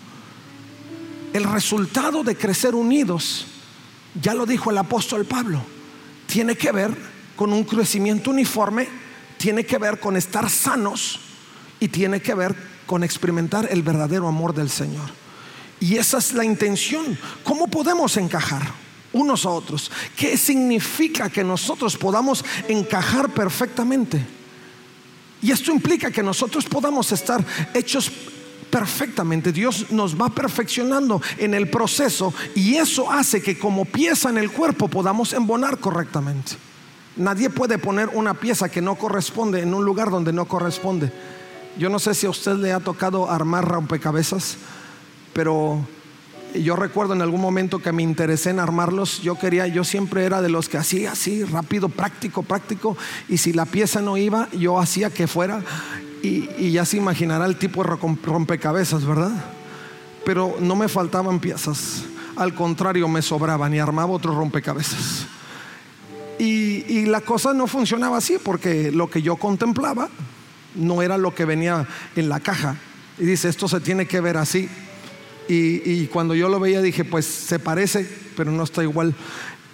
El 1.33 1.45
resultado 1.45 2.23
de 2.23 2.37
crecer 2.37 2.75
unidos, 2.75 3.47
ya 4.21 4.35
lo 4.35 4.47
dijo 4.47 4.71
el 4.71 4.79
apóstol 4.79 5.25
Pablo, 5.25 5.61
tiene 6.27 6.57
que 6.57 6.71
ver 6.71 6.97
con 7.37 7.53
un 7.53 7.65
crecimiento 7.65 8.31
uniforme, 8.31 8.89
tiene 9.45 9.67
que 9.67 9.77
ver 9.77 10.01
con 10.01 10.17
estar 10.17 10.49
sanos 10.49 11.21
y 11.79 11.89
tiene 11.89 12.23
que 12.23 12.33
ver 12.33 12.57
con 12.87 13.05
experimentar 13.05 13.69
el 13.71 13.83
verdadero 13.83 14.27
amor 14.27 14.55
del 14.55 14.71
Señor. 14.71 15.11
Y 15.81 15.99
esa 15.99 16.17
es 16.17 16.33
la 16.33 16.47
intención. 16.47 17.19
¿Cómo 17.43 17.69
podemos 17.69 18.17
encajar? 18.17 18.63
unos 19.13 19.45
a 19.45 19.51
otros. 19.51 19.93
¿Qué 20.17 20.39
significa 20.39 21.29
que 21.29 21.45
nosotros 21.45 21.97
podamos 21.97 22.43
encajar 22.67 23.29
perfectamente? 23.35 24.27
Y 25.43 25.53
esto 25.53 25.71
implica 25.71 26.11
que 26.11 26.23
nosotros 26.23 26.65
podamos 26.65 27.13
estar 27.13 27.45
hechos 27.75 28.11
perfectamente. 28.71 29.53
Dios 29.53 29.91
nos 29.91 30.21
va 30.21 30.31
perfeccionando 30.31 31.21
en 31.37 31.53
el 31.53 31.69
proceso 31.69 32.33
y 32.57 32.77
eso 32.77 33.13
hace 33.13 33.43
que 33.43 33.59
como 33.59 33.85
pieza 33.85 34.31
en 34.31 34.39
el 34.39 34.51
cuerpo 34.51 34.89
podamos 34.89 35.35
embonar 35.35 35.79
correctamente. 35.79 36.57
Nadie 37.17 37.51
puede 37.51 37.79
poner 37.79 38.11
una 38.13 38.35
pieza 38.35 38.69
que 38.69 38.81
no 38.81 38.97
corresponde 38.97 39.61
en 39.61 39.75
un 39.75 39.85
lugar 39.85 40.11
donde 40.11 40.33
no 40.33 40.47
corresponde. 40.47 41.13
Yo 41.79 41.89
no 41.89 41.99
sé 41.99 42.15
si 42.15 42.27
a 42.27 42.31
usted 42.31 42.57
le 42.57 42.73
ha 42.73 42.81
tocado 42.81 43.31
armar 43.31 43.67
rompecabezas 43.67 44.57
pero 45.35 45.85
yo 46.55 46.77
recuerdo 46.77 47.13
en 47.13 47.21
algún 47.21 47.41
momento 47.41 47.81
que 47.81 47.93
me 47.93 48.03
interesé 48.03 48.51
en 48.51 48.61
armarlos, 48.61 49.21
yo 49.21 49.37
quería, 49.37 49.67
yo 49.67 49.85
siempre 49.85 50.25
era 50.25 50.41
de 50.41 50.49
los 50.49 50.69
que 50.69 50.79
hacía 50.79 51.13
así, 51.13 51.45
rápido, 51.45 51.89
práctico, 51.91 52.45
práctico, 52.45 52.97
y 53.29 53.39
si 53.39 53.53
la 53.53 53.67
pieza 53.67 54.01
no 54.01 54.17
iba, 54.17 54.49
yo 54.53 54.79
hacía 54.79 55.11
que 55.11 55.27
fuera, 55.27 55.61
y, 56.23 56.71
ya 56.71 56.87
se 56.87 56.97
imaginará 56.97 57.45
el 57.45 57.59
tipo 57.59 57.83
de 57.83 57.91
rompecabezas, 58.25 59.05
¿verdad? 59.05 59.33
Pero 60.25 60.57
no 60.61 60.77
me 60.77 60.89
faltaban 60.89 61.41
piezas, 61.41 62.05
al 62.37 62.55
contrario, 62.55 63.09
me 63.09 63.21
sobraban 63.21 63.75
y 63.75 63.81
armaba 63.81 64.13
otro 64.13 64.35
rompecabezas. 64.35 65.27
Y, 66.39 66.85
y 66.89 67.07
la 67.07 67.21
cosa 67.21 67.53
no 67.55 67.67
funcionaba 67.67 68.19
así, 68.19 68.39
porque 68.43 68.91
lo 68.91 69.09
que 69.09 69.23
yo 69.23 69.37
contemplaba 69.37 70.09
no 70.75 71.03
era 71.03 71.19
lo 71.19 71.35
que 71.35 71.45
venía 71.45 71.87
en 72.17 72.29
la 72.29 72.41
caja. 72.41 72.77
Y 73.19 73.25
dice, 73.25 73.49
esto 73.49 73.69
se 73.69 73.81
tiene 73.81 74.07
que 74.07 74.21
ver 74.21 74.37
así. 74.37 74.69
Y, 75.49 76.07
cuando 76.07 76.35
yo 76.35 76.49
lo 76.49 76.59
veía 76.59 76.81
dije, 76.81 77.05
pues 77.05 77.27
se 77.27 77.59
parece, 77.59 78.09
pero 78.37 78.51
no 78.51 78.63
está 78.63 78.83
igual. 78.83 79.15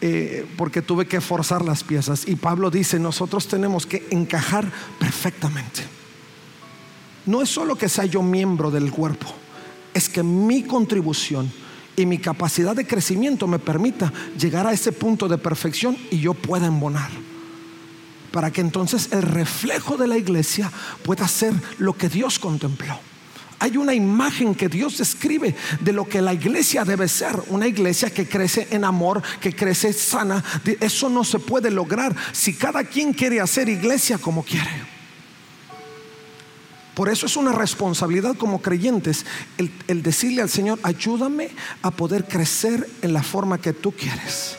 Eh, 0.03 0.47
porque 0.57 0.83
tuve 0.83 1.07
que 1.07 1.21
forzar 1.21 1.65
las 1.65 1.85
piezas. 1.85 2.27
Y 2.27 2.37
Pablo 2.37 2.71
dice, 2.71 2.99
nosotros 2.99 3.47
tenemos 3.47 3.87
que 3.87 4.07
encajar 4.11 4.71
perfectamente. 4.99 5.83
No 7.27 7.43
es 7.43 7.51
solo 7.51 7.77
que 7.77 7.89
sea 7.89 8.07
yo 8.07 8.23
miembro 8.23 8.71
del 8.71 8.91
cuerpo, 8.91 9.27
es 9.93 10.09
que 10.09 10.23
mi 10.23 10.63
contribución 10.63 11.53
y 12.03 12.07
mi 12.07 12.19
capacidad 12.19 12.75
de 12.75 12.87
crecimiento 12.87 13.47
me 13.47 13.59
permita 13.59 14.13
llegar 14.39 14.67
a 14.67 14.73
ese 14.73 14.93
punto 14.93 15.29
de 15.29 15.39
perfección 15.39 15.97
y 16.11 16.19
yo 16.21 16.35
pueda 16.35 16.67
embonar. 16.67 17.11
Para 18.33 18.51
que 18.51 18.61
entonces 18.61 19.09
el 19.13 19.23
reflejo 19.23 19.97
de 19.97 20.07
la 20.07 20.17
iglesia 20.17 20.71
pueda 21.03 21.27
ser 21.27 21.53
lo 21.79 21.95
que 21.95 22.09
Dios 22.09 22.39
contempló 22.39 22.99
hay 23.61 23.77
una 23.77 23.95
imagen 23.95 24.55
que 24.55 24.69
Dios 24.69 24.97
describe 24.97 25.55
de 25.81 25.93
lo 25.93 26.09
que 26.09 26.23
la 26.23 26.33
iglesia 26.33 26.83
debe 26.83 27.07
ser. 27.07 27.39
Una 27.49 27.69
iglesia 27.69 28.09
que 28.09 28.27
crece 28.27 28.67
en 28.71 28.85
amor, 28.85 29.23
que 29.39 29.55
crece 29.55 29.93
sana. 29.93 30.43
Eso 30.81 31.11
no 31.11 31.25
se 31.25 31.39
puede 31.39 31.71
lograr 31.71 32.17
si 32.33 32.55
cada 32.55 32.83
quien 32.85 33.13
quiere 33.13 33.39
hacer 33.39 33.69
iglesia 33.69 34.17
como 34.17 34.43
quiere. 34.43 35.00
Por 37.01 37.09
eso 37.09 37.25
es 37.25 37.39
una 37.39 37.53
responsabilidad 37.53 38.37
como 38.37 38.61
creyentes 38.61 39.25
el, 39.57 40.03
decirle 40.03 40.43
al 40.43 40.51
Señor, 40.51 40.79
ayúdame 40.83 41.49
a 41.81 41.91
poder 41.91 42.29
crecer 42.29 42.87
en 43.01 43.15
la 43.15 43.23
forma 43.23 43.57
que 43.57 43.73
tú 43.73 43.91
quieres. 43.93 44.57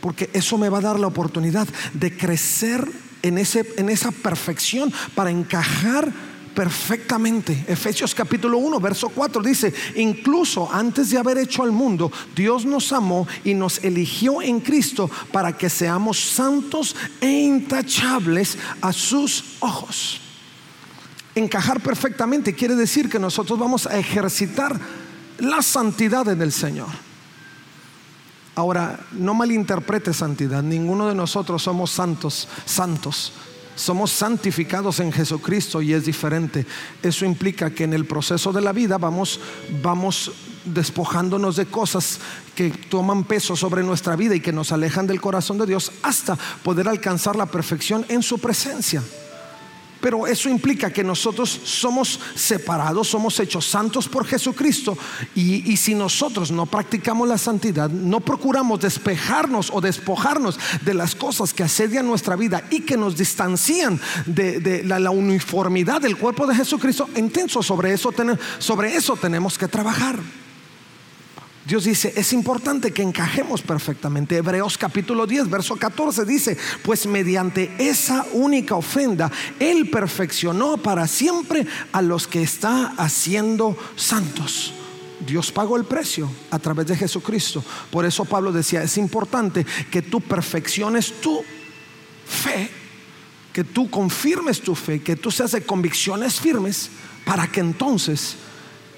Porque 0.00 0.28
eso 0.32 0.58
me 0.58 0.68
va 0.68 0.78
a 0.78 0.80
dar 0.80 0.98
la 0.98 1.06
oportunidad 1.06 1.68
de 1.92 2.16
crecer 2.16 2.84
en, 3.22 3.38
ese, 3.38 3.72
en 3.76 3.88
esa 3.88 4.10
perfección 4.10 4.92
para 5.14 5.30
encajar 5.30 6.12
perfectamente. 6.56 7.64
Efesios 7.68 8.16
capítulo 8.16 8.58
1, 8.58 8.80
verso 8.80 9.08
4 9.10 9.40
dice, 9.40 9.72
incluso 9.94 10.68
antes 10.72 11.10
de 11.10 11.18
haber 11.18 11.38
hecho 11.38 11.62
al 11.62 11.70
mundo, 11.70 12.10
Dios 12.34 12.66
nos 12.66 12.92
amó 12.92 13.28
y 13.44 13.54
nos 13.54 13.78
eligió 13.84 14.42
en 14.42 14.58
Cristo 14.58 15.08
para 15.30 15.56
que 15.56 15.70
seamos 15.70 16.18
santos 16.18 16.96
e 17.20 17.30
intachables 17.30 18.58
a 18.80 18.92
sus 18.92 19.54
ojos. 19.60 20.20
Encajar 21.34 21.80
perfectamente 21.80 22.54
quiere 22.54 22.76
decir 22.76 23.08
que 23.08 23.18
nosotros 23.18 23.58
vamos 23.58 23.86
a 23.86 23.98
ejercitar 23.98 24.78
la 25.38 25.62
santidad 25.62 26.28
en 26.28 26.42
el 26.42 26.52
Señor. 26.52 26.88
Ahora, 28.54 29.00
no 29.12 29.34
malinterprete 29.34 30.14
santidad, 30.14 30.62
ninguno 30.62 31.08
de 31.08 31.14
nosotros 31.14 31.62
somos 31.62 31.90
santos, 31.90 32.48
santos. 32.64 33.32
Somos 33.74 34.12
santificados 34.12 35.00
en 35.00 35.10
Jesucristo 35.10 35.82
y 35.82 35.92
es 35.92 36.04
diferente. 36.04 36.64
Eso 37.02 37.24
implica 37.24 37.70
que 37.70 37.82
en 37.82 37.92
el 37.92 38.04
proceso 38.04 38.52
de 38.52 38.60
la 38.60 38.72
vida 38.72 38.98
vamos, 38.98 39.40
vamos 39.82 40.30
despojándonos 40.64 41.56
de 41.56 41.66
cosas 41.66 42.20
que 42.54 42.70
toman 42.70 43.24
peso 43.24 43.56
sobre 43.56 43.82
nuestra 43.82 44.14
vida 44.14 44.36
y 44.36 44.40
que 44.40 44.52
nos 44.52 44.70
alejan 44.70 45.08
del 45.08 45.20
corazón 45.20 45.58
de 45.58 45.66
Dios 45.66 45.90
hasta 46.04 46.38
poder 46.62 46.86
alcanzar 46.86 47.34
la 47.34 47.46
perfección 47.46 48.06
en 48.08 48.22
su 48.22 48.38
presencia. 48.38 49.02
Pero 50.04 50.26
eso 50.26 50.50
implica 50.50 50.92
que 50.92 51.02
nosotros 51.02 51.48
somos 51.64 52.20
separados, 52.34 53.08
somos 53.08 53.40
hechos 53.40 53.64
santos 53.64 54.06
por 54.06 54.26
Jesucristo. 54.26 54.98
Y, 55.34 55.72
y 55.72 55.78
si 55.78 55.94
nosotros 55.94 56.50
no 56.50 56.66
practicamos 56.66 57.26
la 57.26 57.38
santidad, 57.38 57.88
no 57.88 58.20
procuramos 58.20 58.80
despejarnos 58.80 59.70
o 59.72 59.80
despojarnos 59.80 60.58
de 60.82 60.92
las 60.92 61.14
cosas 61.14 61.54
que 61.54 61.62
asedian 61.62 62.06
nuestra 62.06 62.36
vida 62.36 62.64
y 62.70 62.80
que 62.80 62.98
nos 62.98 63.16
distancian 63.16 63.98
de, 64.26 64.60
de 64.60 64.84
la, 64.84 65.10
uniformidad 65.10 66.02
del 66.02 66.18
cuerpo 66.18 66.46
de 66.46 66.54
Jesucristo, 66.54 67.08
intenso 67.16 67.62
sobre 67.62 67.94
eso, 67.94 68.12
sobre 68.58 68.94
eso 68.94 69.16
tenemos 69.16 69.56
que 69.56 69.68
trabajar. 69.68 70.18
Dios 71.66 71.84
dice, 71.84 72.12
es 72.14 72.34
importante 72.34 72.92
que 72.92 73.02
encajemos 73.02 73.62
perfectamente. 73.62 74.36
Hebreos 74.36 74.76
capítulo 74.76 75.26
10, 75.26 75.48
verso 75.48 75.76
14 75.76 76.26
dice, 76.26 76.58
pues 76.82 77.06
mediante 77.06 77.74
esa 77.78 78.26
única 78.32 78.74
ofrenda, 78.74 79.32
Él 79.58 79.88
perfeccionó 79.88 80.76
para 80.76 81.06
siempre 81.06 81.66
a 81.92 82.02
los 82.02 82.26
que 82.26 82.42
está 82.42 82.94
haciendo 82.98 83.78
santos. 83.96 84.74
Dios 85.26 85.50
pagó 85.52 85.78
el 85.78 85.84
precio 85.84 86.30
a 86.50 86.58
través 86.58 86.86
de 86.86 86.96
Jesucristo. 86.96 87.64
Por 87.90 88.04
eso 88.04 88.26
Pablo 88.26 88.52
decía, 88.52 88.82
es 88.82 88.98
importante 88.98 89.64
que 89.90 90.02
tú 90.02 90.20
perfecciones 90.20 91.20
tu 91.22 91.42
fe, 92.26 92.68
que 93.54 93.64
tú 93.64 93.88
confirmes 93.88 94.60
tu 94.60 94.74
fe, 94.74 95.00
que 95.00 95.16
tú 95.16 95.30
seas 95.30 95.52
de 95.52 95.62
convicciones 95.62 96.40
firmes, 96.40 96.90
para 97.24 97.46
que 97.46 97.60
entonces 97.60 98.36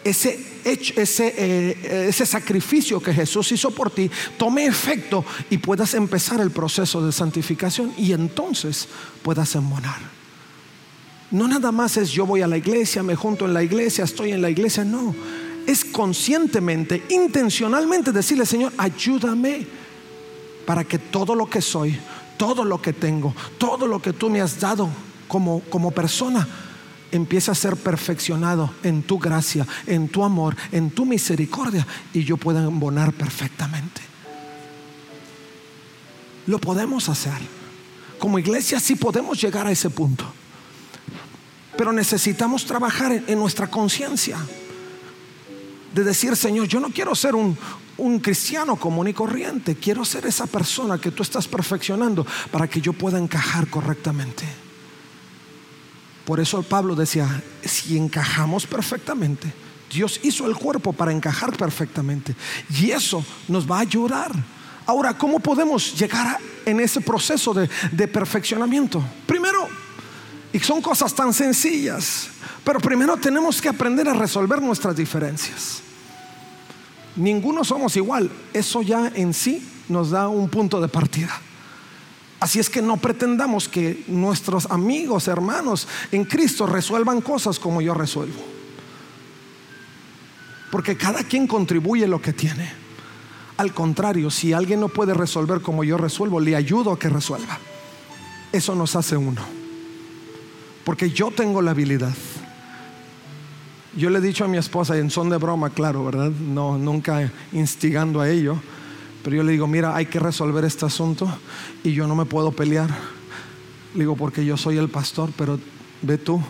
ese, 0.08 0.38
ese, 0.64 1.34
eh, 1.36 2.06
ese 2.08 2.24
sacrificio 2.24 3.00
que 3.00 3.12
Jesús 3.12 3.50
hizo 3.50 3.72
por 3.72 3.90
ti 3.90 4.10
tome 4.38 4.64
efecto 4.64 5.24
y 5.50 5.58
puedas 5.58 5.94
empezar 5.94 6.40
el 6.40 6.50
proceso 6.50 7.04
de 7.04 7.12
santificación 7.12 7.92
y 7.98 8.12
entonces 8.12 8.88
puedas 9.22 9.54
embonar. 9.56 9.98
No 11.32 11.48
nada 11.48 11.72
más 11.72 11.96
es 11.96 12.10
yo 12.10 12.24
voy 12.24 12.42
a 12.42 12.46
la 12.46 12.56
iglesia, 12.56 13.02
me 13.02 13.16
junto 13.16 13.46
en 13.46 13.54
la 13.54 13.64
iglesia, 13.64 14.04
estoy 14.04 14.30
en 14.30 14.42
la 14.42 14.48
iglesia, 14.48 14.84
no. 14.84 15.14
Es 15.66 15.84
conscientemente, 15.84 17.02
intencionalmente 17.08 18.12
decirle, 18.12 18.46
Señor, 18.46 18.72
ayúdame 18.78 19.66
para 20.64 20.84
que 20.84 21.00
todo 21.00 21.34
lo 21.34 21.50
que 21.50 21.60
soy, 21.60 21.98
todo 22.36 22.64
lo 22.64 22.80
que 22.80 22.92
tengo, 22.92 23.34
todo 23.58 23.88
lo 23.88 24.00
que 24.00 24.12
tú 24.12 24.30
me 24.30 24.40
has 24.40 24.60
dado 24.60 24.88
como, 25.26 25.62
como 25.68 25.90
persona, 25.90 26.46
empiece 27.16 27.50
a 27.50 27.54
ser 27.54 27.76
perfeccionado 27.76 28.72
en 28.82 29.02
tu 29.02 29.18
gracia, 29.18 29.66
en 29.86 30.08
tu 30.08 30.24
amor, 30.24 30.56
en 30.72 30.90
tu 30.90 31.04
misericordia 31.04 31.86
y 32.12 32.24
yo 32.24 32.36
pueda 32.36 32.62
embonar 32.62 33.12
perfectamente. 33.12 34.00
Lo 36.46 36.58
podemos 36.58 37.08
hacer. 37.08 37.38
Como 38.18 38.38
iglesia 38.38 38.80
sí 38.80 38.94
podemos 38.96 39.40
llegar 39.40 39.66
a 39.66 39.72
ese 39.72 39.90
punto. 39.90 40.24
Pero 41.76 41.92
necesitamos 41.92 42.64
trabajar 42.64 43.12
en, 43.26 43.38
nuestra 43.38 43.66
conciencia. 43.66 44.38
De 45.92 46.04
decir, 46.04 46.36
Señor, 46.36 46.68
yo 46.68 46.80
no 46.80 46.90
quiero 46.90 47.14
ser 47.14 47.34
un, 47.34 47.56
un 47.98 48.18
cristiano 48.20 48.76
común 48.76 49.08
y 49.08 49.12
corriente. 49.12 49.76
Quiero 49.76 50.04
ser 50.04 50.26
esa 50.26 50.46
persona 50.46 50.98
que 50.98 51.10
tú 51.10 51.22
estás 51.22 51.46
perfeccionando 51.46 52.26
para 52.50 52.68
que 52.68 52.80
yo 52.80 52.92
pueda 52.92 53.18
encajar 53.18 53.68
correctamente. 53.68 54.65
Por 56.26 56.40
eso 56.40 56.60
Pablo 56.64 56.96
decía, 56.96 57.40
si 57.64 57.96
encajamos 57.96 58.66
perfectamente, 58.66 59.52
Dios 59.90 60.18
hizo 60.24 60.46
el 60.46 60.56
cuerpo 60.56 60.92
para 60.92 61.12
encajar 61.12 61.56
perfectamente. 61.56 62.34
Y 62.68 62.90
eso 62.90 63.24
nos 63.46 63.70
va 63.70 63.78
a 63.78 63.82
ayudar. 63.82 64.32
Ahora, 64.86 65.16
¿cómo 65.16 65.38
podemos 65.38 65.96
llegar 65.96 66.38
en 66.64 66.80
ese 66.80 67.00
proceso 67.00 67.54
de, 67.54 67.70
de 67.92 68.08
perfeccionamiento? 68.08 69.04
Primero, 69.24 69.68
y 70.52 70.58
son 70.58 70.82
cosas 70.82 71.14
tan 71.14 71.32
sencillas, 71.32 72.28
pero 72.64 72.80
primero 72.80 73.16
tenemos 73.16 73.62
que 73.62 73.68
aprender 73.68 74.08
a 74.08 74.14
resolver 74.14 74.60
nuestras 74.60 74.96
diferencias. 74.96 75.80
Ninguno 77.14 77.62
somos 77.62 77.96
igual. 77.96 78.30
Eso 78.52 78.82
ya 78.82 79.12
en 79.14 79.32
sí 79.32 79.66
nos 79.88 80.10
da 80.10 80.26
un 80.26 80.48
punto 80.48 80.80
de 80.80 80.88
partida. 80.88 81.40
Así 82.38 82.58
es 82.58 82.68
que 82.68 82.82
no 82.82 82.98
pretendamos 82.98 83.68
que 83.68 84.04
nuestros 84.08 84.66
amigos, 84.66 85.26
hermanos 85.26 85.88
en 86.12 86.24
Cristo 86.24 86.66
resuelvan 86.66 87.20
cosas 87.20 87.58
como 87.58 87.80
yo 87.80 87.94
resuelvo. 87.94 88.42
Porque 90.70 90.96
cada 90.96 91.24
quien 91.24 91.46
contribuye 91.46 92.06
lo 92.06 92.20
que 92.20 92.32
tiene. 92.32 92.70
Al 93.56 93.72
contrario, 93.72 94.30
si 94.30 94.52
alguien 94.52 94.80
no 94.80 94.88
puede 94.88 95.14
resolver 95.14 95.62
como 95.62 95.82
yo 95.82 95.96
resuelvo, 95.96 96.40
le 96.40 96.54
ayudo 96.54 96.92
a 96.92 96.98
que 96.98 97.08
resuelva. 97.08 97.58
Eso 98.52 98.74
nos 98.74 98.94
hace 98.96 99.16
uno. 99.16 99.40
Porque 100.84 101.10
yo 101.10 101.30
tengo 101.30 101.62
la 101.62 101.70
habilidad. 101.70 102.14
Yo 103.96 104.10
le 104.10 104.18
he 104.18 104.22
dicho 104.22 104.44
a 104.44 104.48
mi 104.48 104.58
esposa, 104.58 104.98
en 104.98 105.10
son 105.10 105.30
de 105.30 105.38
broma, 105.38 105.70
claro, 105.70 106.04
¿verdad? 106.04 106.30
No, 106.30 106.76
nunca 106.76 107.32
instigando 107.52 108.20
a 108.20 108.28
ello. 108.28 108.60
Pero 109.26 109.38
yo 109.38 109.42
le 109.42 109.50
digo, 109.50 109.66
mira, 109.66 109.96
hay 109.96 110.06
que 110.06 110.20
resolver 110.20 110.64
este 110.64 110.86
asunto 110.86 111.28
y 111.82 111.92
yo 111.92 112.06
no 112.06 112.14
me 112.14 112.26
puedo 112.26 112.52
pelear. 112.52 112.88
Le 113.92 113.98
digo, 113.98 114.14
porque 114.14 114.44
yo 114.44 114.56
soy 114.56 114.78
el 114.78 114.88
pastor, 114.88 115.32
pero 115.36 115.58
ve 116.02 116.16
tú. 116.16 116.40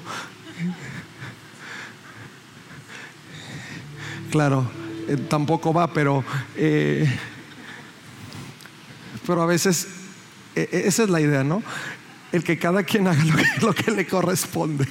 Claro, 4.31 4.71
eh, 5.09 5.17
tampoco 5.17 5.73
va, 5.73 5.91
pero, 5.91 6.23
eh, 6.55 7.11
pero 9.27 9.41
a 9.41 9.47
veces 9.47 9.89
eh, 10.55 10.69
eh, 10.71 10.83
esa 10.85 11.05
es 11.05 11.09
la 11.09 11.23
idea, 11.23 11.43
¿no? 11.43 11.63
El 12.31 12.45
que 12.45 12.59
cada 12.59 12.83
quien 12.83 13.09
haga 13.09 13.25
lo 13.63 13.73
que 13.73 13.91
le 13.91 14.07
corresponde. 14.07 14.87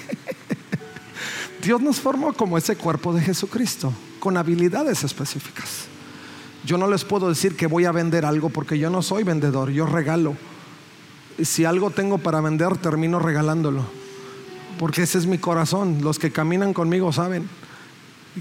Dios 1.62 1.80
nos 1.80 2.00
formó 2.00 2.34
como 2.34 2.58
ese 2.58 2.78
cuerpo 2.78 3.14
de 3.14 3.22
Jesucristo, 3.22 3.94
con 4.20 4.38
habilidades 4.38 5.04
específicas. 5.04 5.90
Yo 6.66 6.78
no 6.78 6.88
les 6.88 7.04
puedo 7.06 7.30
decir 7.30 7.56
que 7.56 7.68
voy 7.68 7.86
a 7.86 7.92
vender 7.92 8.26
algo 8.26 8.50
porque 8.50 8.80
yo 8.80 8.90
no 8.90 9.02
soy 9.02 9.24
vendedor, 9.24 9.70
yo 9.70 9.86
regalo. 9.86 10.36
Si 11.42 11.66
algo 11.66 11.92
tengo 11.92 12.18
para 12.18 12.42
vender, 12.42 12.78
termino 12.78 13.20
regalándolo. 13.20 13.84
Porque 14.80 15.04
ese 15.04 15.18
es 15.18 15.28
mi 15.28 15.38
corazón. 15.38 16.00
Los 16.02 16.18
que 16.18 16.32
caminan 16.32 16.74
conmigo 16.74 17.14
saben 17.14 17.48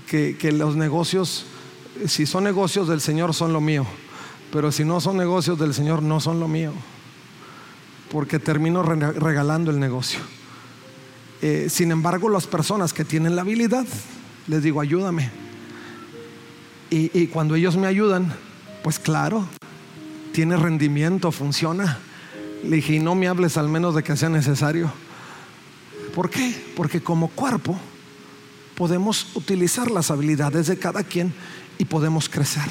que, 0.06 0.36
que 0.38 0.52
los 0.52 0.76
negocios, 0.76 1.44
si 2.06 2.24
son 2.26 2.44
negocios 2.44 2.88
del 2.88 3.00
Señor, 3.00 3.34
son 3.34 3.52
lo 3.52 3.60
mío. 3.60 3.84
Pero 4.52 4.72
si 4.72 4.84
no 4.84 5.00
son 5.00 5.16
negocios 5.16 5.58
del 5.58 5.74
Señor, 5.74 6.02
no 6.02 6.20
son 6.20 6.40
lo 6.40 6.48
mío. 6.48 6.72
Porque 8.10 8.38
termino 8.38 8.82
re- 8.82 9.12
regalando 9.12 9.70
el 9.70 9.80
negocio. 9.80 10.20
Eh, 11.42 11.66
sin 11.68 11.90
embargo, 11.90 12.28
las 12.28 12.46
personas 12.46 12.92
que 12.92 13.04
tienen 13.04 13.36
la 13.36 13.42
habilidad, 13.42 13.84
les 14.46 14.62
digo, 14.62 14.80
ayúdame. 14.80 15.30
Y, 16.90 17.26
cuando 17.26 17.56
ellos 17.56 17.76
me 17.76 17.88
ayudan, 17.88 18.32
pues 18.82 18.98
claro, 18.98 19.48
tiene 20.32 20.56
rendimiento, 20.56 21.32
funciona. 21.32 21.98
Le 22.62 22.76
dije, 22.76 22.94
y 22.94 22.98
no 23.00 23.14
me 23.14 23.26
hables 23.26 23.56
al 23.56 23.68
menos 23.68 23.94
de 23.94 24.02
que 24.02 24.16
sea 24.16 24.28
necesario. 24.28 24.92
¿Por 26.14 26.30
qué? 26.30 26.54
Porque 26.76 27.02
como 27.02 27.28
cuerpo 27.28 27.76
podemos 28.76 29.34
utilizar 29.34 29.90
las 29.90 30.10
habilidades 30.10 30.68
de 30.68 30.78
cada 30.78 31.02
quien 31.02 31.34
y 31.78 31.84
podemos 31.84 32.28
crecer. 32.28 32.64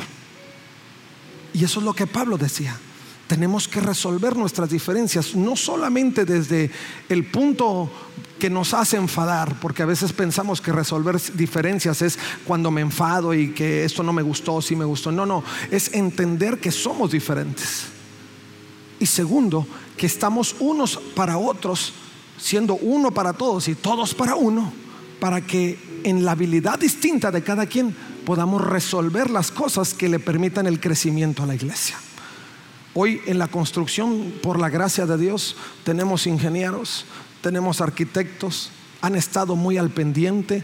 Y 1.54 1.64
eso 1.64 1.80
es 1.80 1.86
lo 1.86 1.94
que 1.94 2.08
Pablo 2.08 2.38
decía. 2.38 2.78
Tenemos 3.28 3.68
que 3.68 3.80
resolver 3.80 4.36
nuestras 4.36 4.70
diferencias, 4.70 5.36
no 5.36 5.56
solamente 5.56 6.26
desde 6.26 6.70
el 7.10 7.26
punto 7.26 7.90
que 8.38 8.50
nos 8.50 8.74
hace 8.74 8.98
enfadar, 8.98 9.60
porque 9.62 9.84
a 9.84 9.86
veces 9.86 10.12
pensamos 10.12 10.60
que 10.60 10.74
resolver 10.74 11.20
diferencias 11.34 12.02
es 12.02 12.20
cuando 12.46 12.72
me 12.72 12.82
enfado 12.82 13.34
y 13.34 13.54
que 13.54 13.86
esto 13.86 14.04
no 14.04 14.12
me 14.12 14.22
gustó, 14.22 14.62
sí 14.62 14.76
me 14.76 14.84
gustó. 14.84 15.12
No, 15.12 15.26
no, 15.26 15.44
es 15.72 15.94
entender 15.94 16.60
que 16.60 16.72
somos 16.72 17.12
diferentes. 17.12 17.86
Y 19.00 19.06
segundo, 19.06 19.66
que 19.96 20.06
estamos 20.06 20.56
unos 20.60 20.98
para 21.16 21.38
otros, 21.38 21.94
siendo 22.38 22.76
uno 22.76 23.12
para 23.12 23.34
todos 23.34 23.68
y 23.70 23.76
todos 23.76 24.14
para 24.14 24.36
uno, 24.36 24.74
para 25.20 25.40
que 25.40 25.80
en 26.04 26.26
la 26.26 26.32
habilidad 26.32 26.80
distinta 26.80 27.32
de 27.32 27.44
cada 27.44 27.66
quien 27.66 27.96
podamos 28.26 28.62
resolver 28.62 29.30
las 29.30 29.52
cosas 29.52 29.94
que 29.94 30.10
le 30.10 30.20
permitan 30.20 30.68
el 30.68 30.80
crecimiento 30.80 31.44
a 31.44 31.46
la 31.46 31.56
iglesia. 31.56 31.98
Hoy 32.96 33.22
en 33.26 33.40
la 33.40 33.48
construcción, 33.48 34.34
por 34.44 34.60
la 34.60 34.70
gracia 34.70 35.06
de 35.06 35.18
Dios, 35.18 35.56
tenemos 35.84 36.28
ingenieros, 36.28 37.06
tenemos 37.42 37.82
arquitectos, 37.82 38.70
han 39.02 39.16
estado 39.16 39.56
muy 39.56 39.78
al 39.78 39.90
pendiente. 39.90 40.64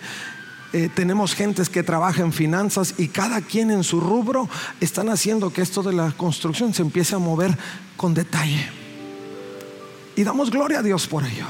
Eh, 0.71 0.87
tenemos 0.93 1.33
gentes 1.33 1.67
que 1.67 1.81
trabajan 1.81 2.27
en 2.27 2.33
finanzas 2.33 2.93
y 2.99 3.07
cada 3.07 3.41
quien 3.41 3.71
en 3.71 3.83
su 3.83 3.99
rubro 3.99 4.47
están 4.79 5.09
haciendo 5.09 5.51
que 5.51 5.63
esto 5.63 5.81
de 5.81 5.93
la 5.93 6.11
construcción 6.11 6.75
se 6.75 6.83
empiece 6.83 7.15
a 7.15 7.19
mover 7.19 7.57
con 7.97 8.13
detalle. 8.13 8.69
Y 10.15 10.23
damos 10.23 10.51
gloria 10.51 10.79
a 10.79 10.83
Dios 10.83 11.07
por 11.07 11.25
ello. 11.25 11.47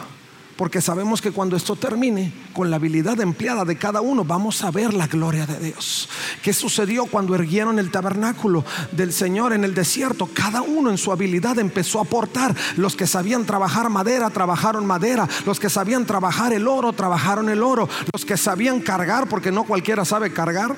Porque 0.60 0.82
sabemos 0.82 1.22
que 1.22 1.32
cuando 1.32 1.56
esto 1.56 1.78
termine, 1.78 2.34
con 2.52 2.70
la 2.70 2.76
habilidad 2.76 3.18
empleada 3.22 3.64
de 3.64 3.78
cada 3.78 4.02
uno, 4.02 4.26
vamos 4.26 4.62
a 4.62 4.72
ver 4.72 4.94
la 4.94 5.08
gloria 5.08 5.46
de 5.46 5.58
Dios. 5.58 6.10
¿Qué 6.44 6.52
sucedió 6.52 7.06
cuando 7.06 7.34
erguieron 7.34 7.80
el 7.80 7.92
tabernáculo 7.92 8.66
del 8.92 9.14
Señor 9.14 9.54
en 9.54 9.64
el 9.64 9.74
desierto? 9.74 10.28
Cada 10.34 10.62
uno 10.62 10.90
en 10.90 10.98
su 10.98 11.14
habilidad 11.14 11.58
empezó 11.60 12.00
a 12.00 12.02
aportar. 12.02 12.54
Los 12.76 12.98
que 12.98 13.08
sabían 13.08 13.46
trabajar 13.46 13.90
madera, 13.90 14.30
trabajaron 14.32 14.86
madera. 14.86 15.30
Los 15.46 15.62
que 15.62 15.70
sabían 15.70 16.06
trabajar 16.06 16.52
el 16.52 16.68
oro, 16.68 16.92
trabajaron 16.92 17.48
el 17.48 17.64
oro. 17.64 17.88
Los 18.12 18.26
que 18.26 18.36
sabían 18.36 18.82
cargar, 18.82 19.30
porque 19.30 19.54
no 19.54 19.64
cualquiera 19.64 20.04
sabe 20.04 20.34
cargar, 20.34 20.76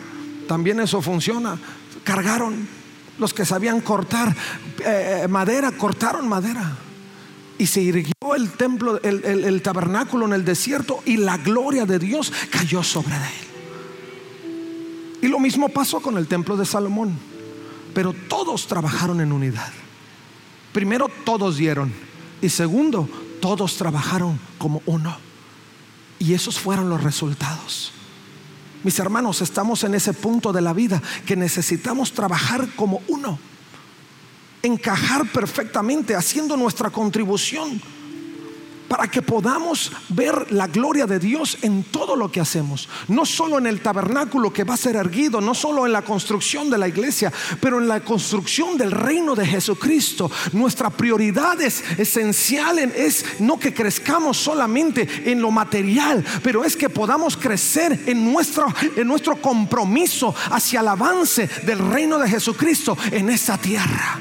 también 0.48 0.80
eso 0.80 1.02
funciona. 1.02 1.58
Cargaron. 2.04 2.68
Los 3.18 3.34
que 3.34 3.46
sabían 3.46 3.82
cortar 3.82 4.36
eh, 4.86 5.26
madera, 5.28 5.72
cortaron 5.72 6.30
madera 6.30 6.72
y 7.62 7.68
se 7.68 7.80
irguió 7.80 8.34
el 8.36 8.54
templo, 8.54 9.00
el, 9.04 9.62
tabernáculo 9.62 10.26
en 10.26 10.34
el 10.34 10.44
desierto 10.44 11.04
y 11.06 11.18
la 11.18 11.38
gloria 11.38 11.86
de 11.86 12.00
Dios 12.00 12.34
cayó 12.50 12.82
sobre 12.82 13.14
él. 13.14 13.22
Y 15.22 15.28
lo 15.28 15.40
mismo 15.40 15.70
pasó 15.70 16.02
con 16.02 16.18
el 16.18 16.26
templo 16.26 16.58
de 16.58 16.66
Salomón. 16.66 17.16
Pero 17.94 18.14
todos 18.14 18.66
trabajaron 18.66 19.22
en 19.22 19.32
unidad. 19.32 19.72
Primero, 20.74 21.08
todos 21.24 21.58
dieron. 21.58 21.94
Y 22.42 22.50
segundo, 22.50 23.08
todos 23.40 23.78
trabajaron 23.78 24.40
como 24.58 24.82
uno. 24.88 25.16
Y 26.18 26.34
esos 26.34 26.58
fueron 26.58 26.90
los 26.90 27.04
resultados. 27.04 27.92
Mis 28.84 28.98
hermanos, 28.98 29.40
estamos 29.44 29.84
en 29.84 29.94
ese 29.94 30.14
punto 30.14 30.52
de 30.52 30.62
la 30.62 30.74
vida 30.74 31.00
que 31.28 31.36
necesitamos 31.36 32.14
trabajar 32.14 32.70
como 32.76 33.04
uno 33.08 33.38
encajar 34.64 35.26
perfectamente 35.32 36.16
haciendo 36.16 36.56
nuestra 36.58 36.90
contribución 36.90 37.82
para 38.92 39.08
que 39.08 39.22
podamos 39.22 39.90
ver 40.10 40.52
la 40.52 40.68
gloria 40.68 41.06
de 41.06 41.18
Dios 41.18 41.60
en 41.62 41.82
todo 41.82 42.18
lo 42.18 42.30
que 42.30 42.42
hacemos. 42.42 42.90
No 43.08 43.26
solo 43.26 43.58
en 43.58 43.66
el 43.66 43.80
tabernáculo 43.80 44.52
que 44.52 44.66
va 44.66 44.74
a 44.74 44.78
ser 44.78 44.98
erguido, 44.98 45.40
no 45.40 45.56
solo 45.56 45.86
en 45.86 45.94
la 45.94 46.02
construcción 46.02 46.70
de 46.70 46.78
la 46.78 46.90
iglesia, 46.90 47.32
pero 47.62 47.80
en 47.80 47.88
la 47.88 48.02
construcción 48.02 48.78
del 48.78 48.92
reino 48.92 49.34
de 49.34 49.46
Jesucristo. 49.46 50.30
Nuestra 50.52 50.90
prioridad 50.90 51.62
es 51.62 51.82
esencial, 51.98 52.80
es 52.80 53.40
no 53.40 53.58
que 53.58 53.74
crezcamos 53.74 54.36
solamente 54.36 55.08
en 55.24 55.42
lo 55.42 55.52
material, 55.52 56.22
pero 56.44 56.66
es 56.66 56.76
que 56.76 56.90
podamos 56.90 57.38
crecer 57.38 57.98
en 58.08 58.30
nuestro, 58.30 58.66
en 58.98 59.08
nuestro 59.08 59.42
compromiso 59.42 60.36
hacia 60.50 60.82
el 60.82 60.90
avance 60.90 61.50
del 61.66 61.80
reino 61.80 62.20
de 62.20 62.28
Jesucristo 62.28 62.98
en 63.10 63.30
esta 63.30 63.58
tierra 63.58 64.20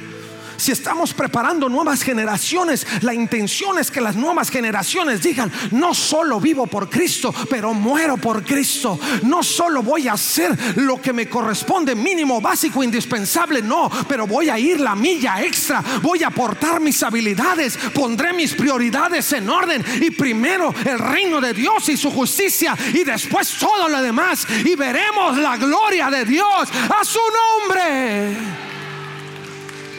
si 0.60 0.72
estamos 0.72 1.14
preparando 1.14 1.68
nuevas 1.68 2.02
generaciones, 2.02 2.86
la 3.00 3.14
intención 3.14 3.78
es 3.78 3.90
que 3.90 4.00
las 4.00 4.14
nuevas 4.14 4.50
generaciones 4.50 5.22
digan, 5.22 5.50
no 5.70 5.94
solo 5.94 6.38
vivo 6.38 6.66
por 6.66 6.90
Cristo, 6.90 7.34
pero 7.48 7.72
muero 7.72 8.18
por 8.18 8.44
Cristo. 8.44 9.00
No 9.22 9.42
solo 9.42 9.82
voy 9.82 10.06
a 10.06 10.12
hacer 10.12 10.76
lo 10.76 11.00
que 11.00 11.14
me 11.14 11.28
corresponde, 11.28 11.94
mínimo, 11.94 12.40
básico, 12.40 12.84
indispensable, 12.84 13.62
no, 13.62 13.90
pero 14.06 14.26
voy 14.26 14.50
a 14.50 14.58
ir 14.58 14.80
la 14.80 14.94
milla 14.94 15.42
extra, 15.42 15.82
voy 16.02 16.22
a 16.22 16.28
aportar 16.28 16.78
mis 16.78 17.02
habilidades, 17.02 17.78
pondré 17.94 18.34
mis 18.34 18.52
prioridades 18.52 19.32
en 19.32 19.48
orden 19.48 19.82
y 20.00 20.10
primero 20.10 20.74
el 20.84 20.98
reino 20.98 21.40
de 21.40 21.54
Dios 21.54 21.88
y 21.88 21.96
su 21.96 22.10
justicia 22.10 22.76
y 22.92 23.02
después 23.02 23.56
todo 23.58 23.88
lo 23.88 24.02
demás 24.02 24.46
y 24.64 24.76
veremos 24.76 25.38
la 25.38 25.56
gloria 25.56 26.10
de 26.10 26.24
Dios 26.26 26.68
a 26.90 27.02
su 27.02 27.18
nombre. 27.18 28.69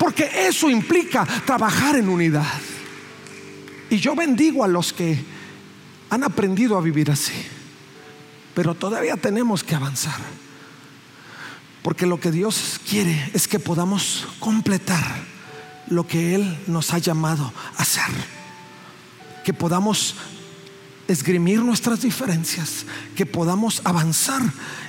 Porque 0.01 0.47
eso 0.47 0.67
implica 0.67 1.27
trabajar 1.45 1.95
en 1.95 2.09
unidad. 2.09 2.51
Y 3.87 3.97
yo 3.97 4.15
bendigo 4.15 4.63
a 4.63 4.67
los 4.67 4.91
que 4.91 5.23
han 6.09 6.23
aprendido 6.23 6.75
a 6.75 6.81
vivir 6.81 7.11
así. 7.11 7.35
Pero 8.55 8.73
todavía 8.73 9.15
tenemos 9.15 9.63
que 9.63 9.75
avanzar. 9.75 10.19
Porque 11.83 12.07
lo 12.07 12.19
que 12.19 12.31
Dios 12.31 12.81
quiere 12.89 13.29
es 13.35 13.47
que 13.47 13.59
podamos 13.59 14.27
completar 14.39 15.03
lo 15.85 16.07
que 16.07 16.33
Él 16.33 16.57
nos 16.65 16.95
ha 16.95 16.97
llamado 16.97 17.53
a 17.77 17.83
hacer. 17.83 18.09
Que 19.45 19.53
podamos 19.53 20.15
esgrimir 21.07 21.61
nuestras 21.61 22.01
diferencias, 22.01 22.87
que 23.15 23.27
podamos 23.27 23.83
avanzar 23.83 24.41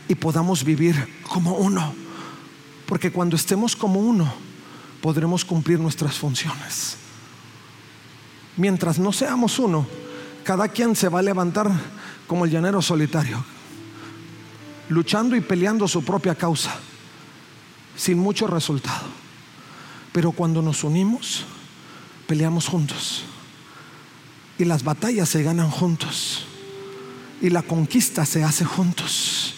y 0.08 0.14
podamos 0.14 0.64
vivir 0.64 1.06
como 1.28 1.56
uno. 1.56 1.94
Porque 2.86 3.12
cuando 3.12 3.36
estemos 3.36 3.76
como 3.76 4.00
uno, 4.00 4.51
podremos 5.02 5.44
cumplir 5.44 5.80
nuestras 5.80 6.16
funciones. 6.16 6.96
Mientras 8.56 8.98
no 8.98 9.12
seamos 9.12 9.58
uno, 9.58 9.86
cada 10.44 10.68
quien 10.68 10.94
se 10.96 11.08
va 11.08 11.18
a 11.18 11.22
levantar 11.22 11.70
como 12.26 12.44
el 12.44 12.50
llanero 12.50 12.80
solitario, 12.80 13.44
luchando 14.88 15.36
y 15.36 15.40
peleando 15.40 15.88
su 15.88 16.04
propia 16.04 16.34
causa, 16.34 16.74
sin 17.96 18.18
mucho 18.18 18.46
resultado. 18.46 19.06
Pero 20.12 20.30
cuando 20.32 20.62
nos 20.62 20.84
unimos, 20.84 21.44
peleamos 22.26 22.68
juntos. 22.68 23.24
Y 24.58 24.64
las 24.64 24.84
batallas 24.84 25.28
se 25.28 25.42
ganan 25.42 25.70
juntos. 25.70 26.44
Y 27.40 27.50
la 27.50 27.62
conquista 27.62 28.24
se 28.24 28.44
hace 28.44 28.64
juntos. 28.64 29.54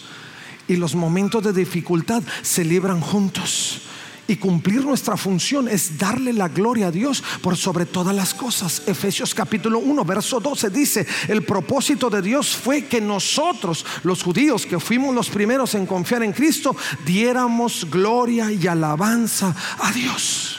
Y 0.69 0.77
los 0.77 0.95
momentos 0.95 1.43
de 1.45 1.53
dificultad 1.53 2.23
se 2.43 2.65
libran 2.65 3.01
juntos. 3.01 3.83
Y 4.27 4.37
cumplir 4.37 4.85
nuestra 4.85 5.19
función 5.19 5.69
es 5.69 5.99
darle 5.99 6.33
la 6.33 6.49
gloria 6.49 6.87
a 6.87 6.91
Dios 6.91 7.23
por 7.43 7.57
sobre 7.57 7.85
todas 7.85 8.17
las 8.17 8.33
cosas. 8.33 8.83
Efesios 8.87 9.35
capítulo 9.35 9.81
1, 9.81 10.05
verso 10.05 10.41
12 10.41 10.71
dice, 10.71 11.07
el 11.29 11.43
propósito 11.43 12.09
de 12.09 12.23
Dios 12.23 12.57
fue 12.57 12.87
que 12.87 13.03
nosotros, 13.03 13.85
los 14.03 14.23
judíos 14.23 14.65
que 14.65 14.81
fuimos 14.81 15.15
los 15.15 15.29
primeros 15.29 15.75
en 15.75 15.85
confiar 15.85 16.23
en 16.23 16.33
Cristo, 16.33 16.75
diéramos 17.05 17.87
gloria 17.91 18.51
y 18.51 18.67
alabanza 18.67 19.55
a 19.79 19.93
Dios. 19.93 20.57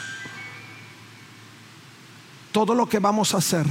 Todo 2.52 2.74
lo 2.74 2.88
que 2.88 3.00
vamos 3.00 3.34
a 3.34 3.38
hacer 3.38 3.66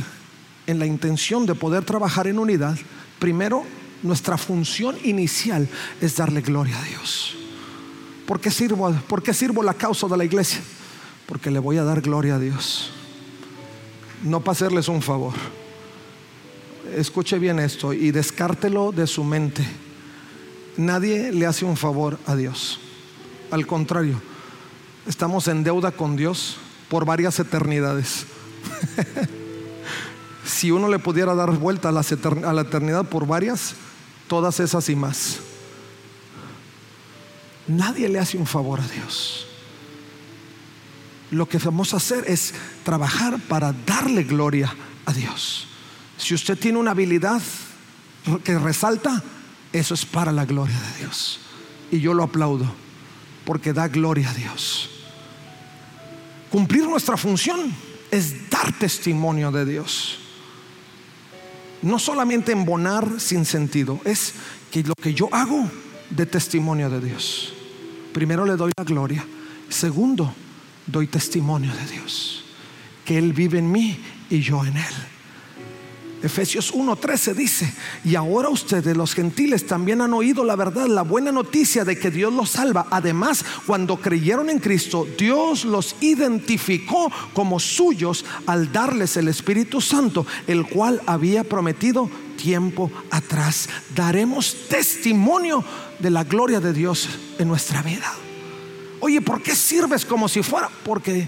en 0.68 0.78
la 0.78 0.86
intención 0.86 1.46
de 1.46 1.56
poder 1.56 1.86
trabajar 1.86 2.28
en 2.28 2.38
unidad, 2.38 2.78
primero 3.18 3.64
nuestra 4.04 4.38
función 4.38 4.98
inicial 5.04 5.70
es 6.02 6.18
darle 6.18 6.42
gloria 6.42 6.78
a 6.80 6.84
Dios. 6.84 7.45
¿Por 8.26 8.40
qué 8.40 8.50
sirvo, 8.50 8.92
por 9.08 9.22
qué 9.22 9.34
sirvo 9.34 9.62
la 9.62 9.74
causa 9.74 10.08
de 10.08 10.18
la 10.18 10.26
iglesia? 10.26 10.60
Porque 11.28 11.52
le 11.52 11.60
voy 11.60 11.78
a 11.78 11.84
dar 11.84 12.02
gloria 12.02 12.36
a 12.36 12.40
Dios. 12.40 12.92
No 14.24 14.40
para 14.40 14.54
hacerles 14.54 14.88
un 14.88 15.02
favor. 15.02 15.34
Escuche 16.96 17.38
bien 17.38 17.60
esto 17.60 17.94
y 17.94 18.12
descártelo 18.12 18.92
de 18.92 19.06
su 19.06 19.24
mente. 19.24 19.66
Nadie 20.78 21.32
le 21.32 21.46
hace 21.46 21.66
un 21.66 21.78
favor 21.78 22.18
a 22.26 22.36
Dios. 22.36 22.80
Al 23.52 23.68
contrario, 23.68 24.20
estamos 25.08 25.48
en 25.48 25.64
deuda 25.64 25.92
con 25.92 26.16
Dios 26.16 26.58
por 26.90 27.06
varias 27.06 27.40
eternidades. 27.40 28.26
si 30.46 30.72
uno 30.72 30.90
le 30.90 31.00
pudiera 31.00 31.36
dar 31.36 31.52
vuelta 31.52 31.90
a 31.90 32.54
la 32.54 32.62
eternidad 32.62 33.06
por 33.06 33.28
varias, 33.28 33.76
todas 34.28 34.60
esas 34.60 34.90
y 34.90 34.96
más. 34.96 35.40
Nadie 37.68 38.10
le 38.10 38.20
hace 38.20 38.38
un 38.38 38.46
favor 38.46 38.80
a 38.80 38.88
Dios. 38.88 39.48
Lo 41.32 41.48
que 41.50 41.58
vamos 41.58 41.94
a 41.94 41.98
hacer 41.98 42.24
es 42.28 42.54
trabajar 42.84 43.40
para 43.48 43.74
darle 43.74 44.24
gloria 44.24 44.74
a 45.06 45.14
Dios. 45.14 45.68
Si 46.18 46.34
usted 46.34 46.58
tiene 46.58 46.78
una 46.78 46.92
habilidad 46.92 47.42
que 48.44 48.58
resalta, 48.60 49.24
eso 49.74 49.94
es 49.94 50.06
para 50.06 50.32
la 50.32 50.46
gloria 50.46 50.80
de 50.80 51.00
Dios. 51.00 51.40
Y 51.92 52.00
yo 52.00 52.14
lo 52.14 52.24
aplaudo 52.24 52.72
porque 53.46 53.74
da 53.74 53.88
gloria 53.88 54.30
a 54.30 54.34
Dios. 54.34 54.90
Cumplir 56.52 56.88
nuestra 56.88 57.18
función 57.18 57.74
es 58.12 58.50
dar 58.50 58.72
testimonio 58.78 59.52
de 59.52 59.66
Dios. 59.66 60.20
No 61.82 62.00
solamente 62.00 62.52
embonar 62.52 63.20
sin 63.20 63.46
sentido, 63.46 64.00
es 64.06 64.34
que 64.72 64.84
lo 64.84 64.96
que 64.96 65.14
yo 65.14 65.30
hago 65.32 65.70
de 66.10 66.26
testimonio 66.26 66.90
de 66.90 67.02
Dios. 67.02 67.55
Primero 68.16 68.46
le 68.46 68.56
doy 68.56 68.72
la 68.78 68.86
gloria. 68.86 69.26
Segundo, 69.68 70.34
doy 70.88 71.08
testimonio 71.08 71.74
de 71.76 71.86
Dios. 71.92 72.46
Que 73.04 73.18
Él 73.18 73.34
vive 73.34 73.60
en 73.60 73.70
mí 73.70 74.00
y 74.30 74.40
yo 74.40 74.64
en 74.64 74.78
Él. 74.78 74.96
Efesios 76.24 76.74
1:13 76.74 77.34
dice, 77.36 77.74
y 78.06 78.16
ahora 78.16 78.48
ustedes 78.48 78.96
los 78.96 79.14
gentiles 79.14 79.68
también 79.68 80.00
han 80.00 80.14
oído 80.14 80.46
la 80.46 80.56
verdad, 80.56 80.88
la 80.88 81.02
buena 81.02 81.34
noticia 81.34 81.84
de 81.84 82.00
que 82.00 82.10
Dios 82.10 82.32
los 82.32 82.52
salva. 82.52 82.88
Además, 82.90 83.44
cuando 83.68 83.98
creyeron 83.98 84.50
en 84.50 84.60
Cristo, 84.60 85.06
Dios 85.18 85.66
los 85.66 85.98
identificó 86.00 87.12
como 87.34 87.60
suyos 87.60 88.24
al 88.48 88.72
darles 88.72 89.18
el 89.18 89.28
Espíritu 89.28 89.82
Santo, 89.82 90.26
el 90.48 90.66
cual 90.66 91.02
había 91.06 91.44
prometido 91.44 92.10
tiempo 92.36 92.92
atrás. 93.12 93.70
Daremos 93.96 94.68
testimonio 94.70 95.64
de 96.00 96.10
la 96.10 96.24
gloria 96.24 96.60
de 96.60 96.74
Dios 96.74 97.10
en 97.38 97.48
nuestra 97.48 97.82
vida. 97.82 98.12
Oye, 99.00 99.22
¿por 99.22 99.42
qué 99.42 99.56
sirves 99.56 100.06
como 100.06 100.28
si 100.28 100.42
fuera? 100.42 100.70
Porque 100.84 101.28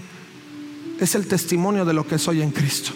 es 0.98 1.14
el 1.14 1.26
testimonio 1.26 1.84
de 1.84 1.92
lo 1.92 2.06
que 2.06 2.18
soy 2.18 2.42
en 2.42 2.50
Cristo. 2.50 2.92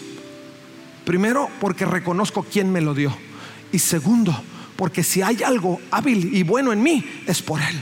Primero, 1.05 1.49
porque 1.59 1.85
reconozco 1.85 2.43
quién 2.43 2.71
me 2.71 2.81
lo 2.81 2.93
dio. 2.93 3.15
Y 3.71 3.79
segundo, 3.79 4.35
porque 4.75 5.03
si 5.03 5.21
hay 5.21 5.43
algo 5.43 5.79
hábil 5.91 6.33
y 6.33 6.43
bueno 6.43 6.71
en 6.73 6.81
mí, 6.81 7.03
es 7.27 7.41
por 7.41 7.61
Él. 7.61 7.81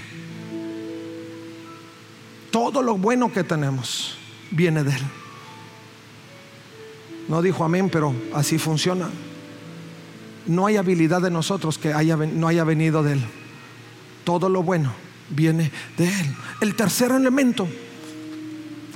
Todo 2.52 2.82
lo 2.82 2.98
bueno 2.98 3.32
que 3.32 3.44
tenemos 3.44 4.18
viene 4.52 4.84
de 4.84 4.92
Él. 4.92 5.04
No 7.28 7.42
dijo 7.42 7.64
amén, 7.64 7.90
pero 7.90 8.14
así 8.34 8.58
funciona. 8.58 9.10
No 10.48 10.66
hay 10.66 10.78
habilidad 10.78 11.22
de 11.22 11.32
nosotros 11.32 11.78
que 11.78 11.94
no 12.34 12.48
haya 12.48 12.64
venido 12.64 13.04
de 13.04 13.14
Él. 13.14 13.26
Todo 14.24 14.50
lo 14.50 14.64
bueno 14.64 14.94
viene 15.30 15.72
de 15.98 16.06
Él. 16.06 16.36
El 16.62 16.76
tercer 16.76 17.12
elemento, 17.12 17.68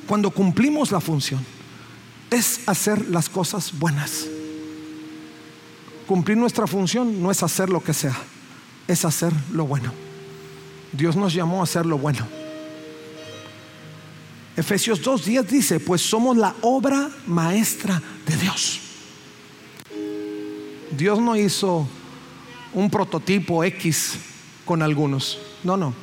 cuando 0.07 0.31
cumplimos 0.31 0.91
la 0.91 0.99
función, 0.99 1.45
es 2.29 2.61
hacer 2.67 3.09
las 3.09 3.29
cosas 3.29 3.77
buenas. 3.77 4.25
Cumplir 6.07 6.37
nuestra 6.37 6.67
función 6.67 7.21
no 7.21 7.31
es 7.31 7.41
hacer 7.41 7.69
lo 7.69 7.83
que 7.83 7.93
sea, 7.93 8.15
es 8.87 9.05
hacer 9.05 9.33
lo 9.51 9.65
bueno. 9.65 9.91
Dios 10.91 11.15
nos 11.15 11.33
llamó 11.33 11.61
a 11.61 11.63
hacer 11.63 11.85
lo 11.85 11.97
bueno. 11.97 12.27
Efesios 14.55 15.01
2.10 15.01 15.43
dice, 15.47 15.79
pues 15.79 16.01
somos 16.01 16.37
la 16.37 16.55
obra 16.61 17.09
maestra 17.27 18.01
de 18.25 18.37
Dios. 18.37 18.84
Dios 20.91 21.19
no 21.19 21.35
hizo 21.35 21.87
un 22.73 22.89
prototipo 22.89 23.63
X 23.63 24.15
con 24.65 24.81
algunos. 24.81 25.39
No, 25.63 25.77
no. 25.77 25.93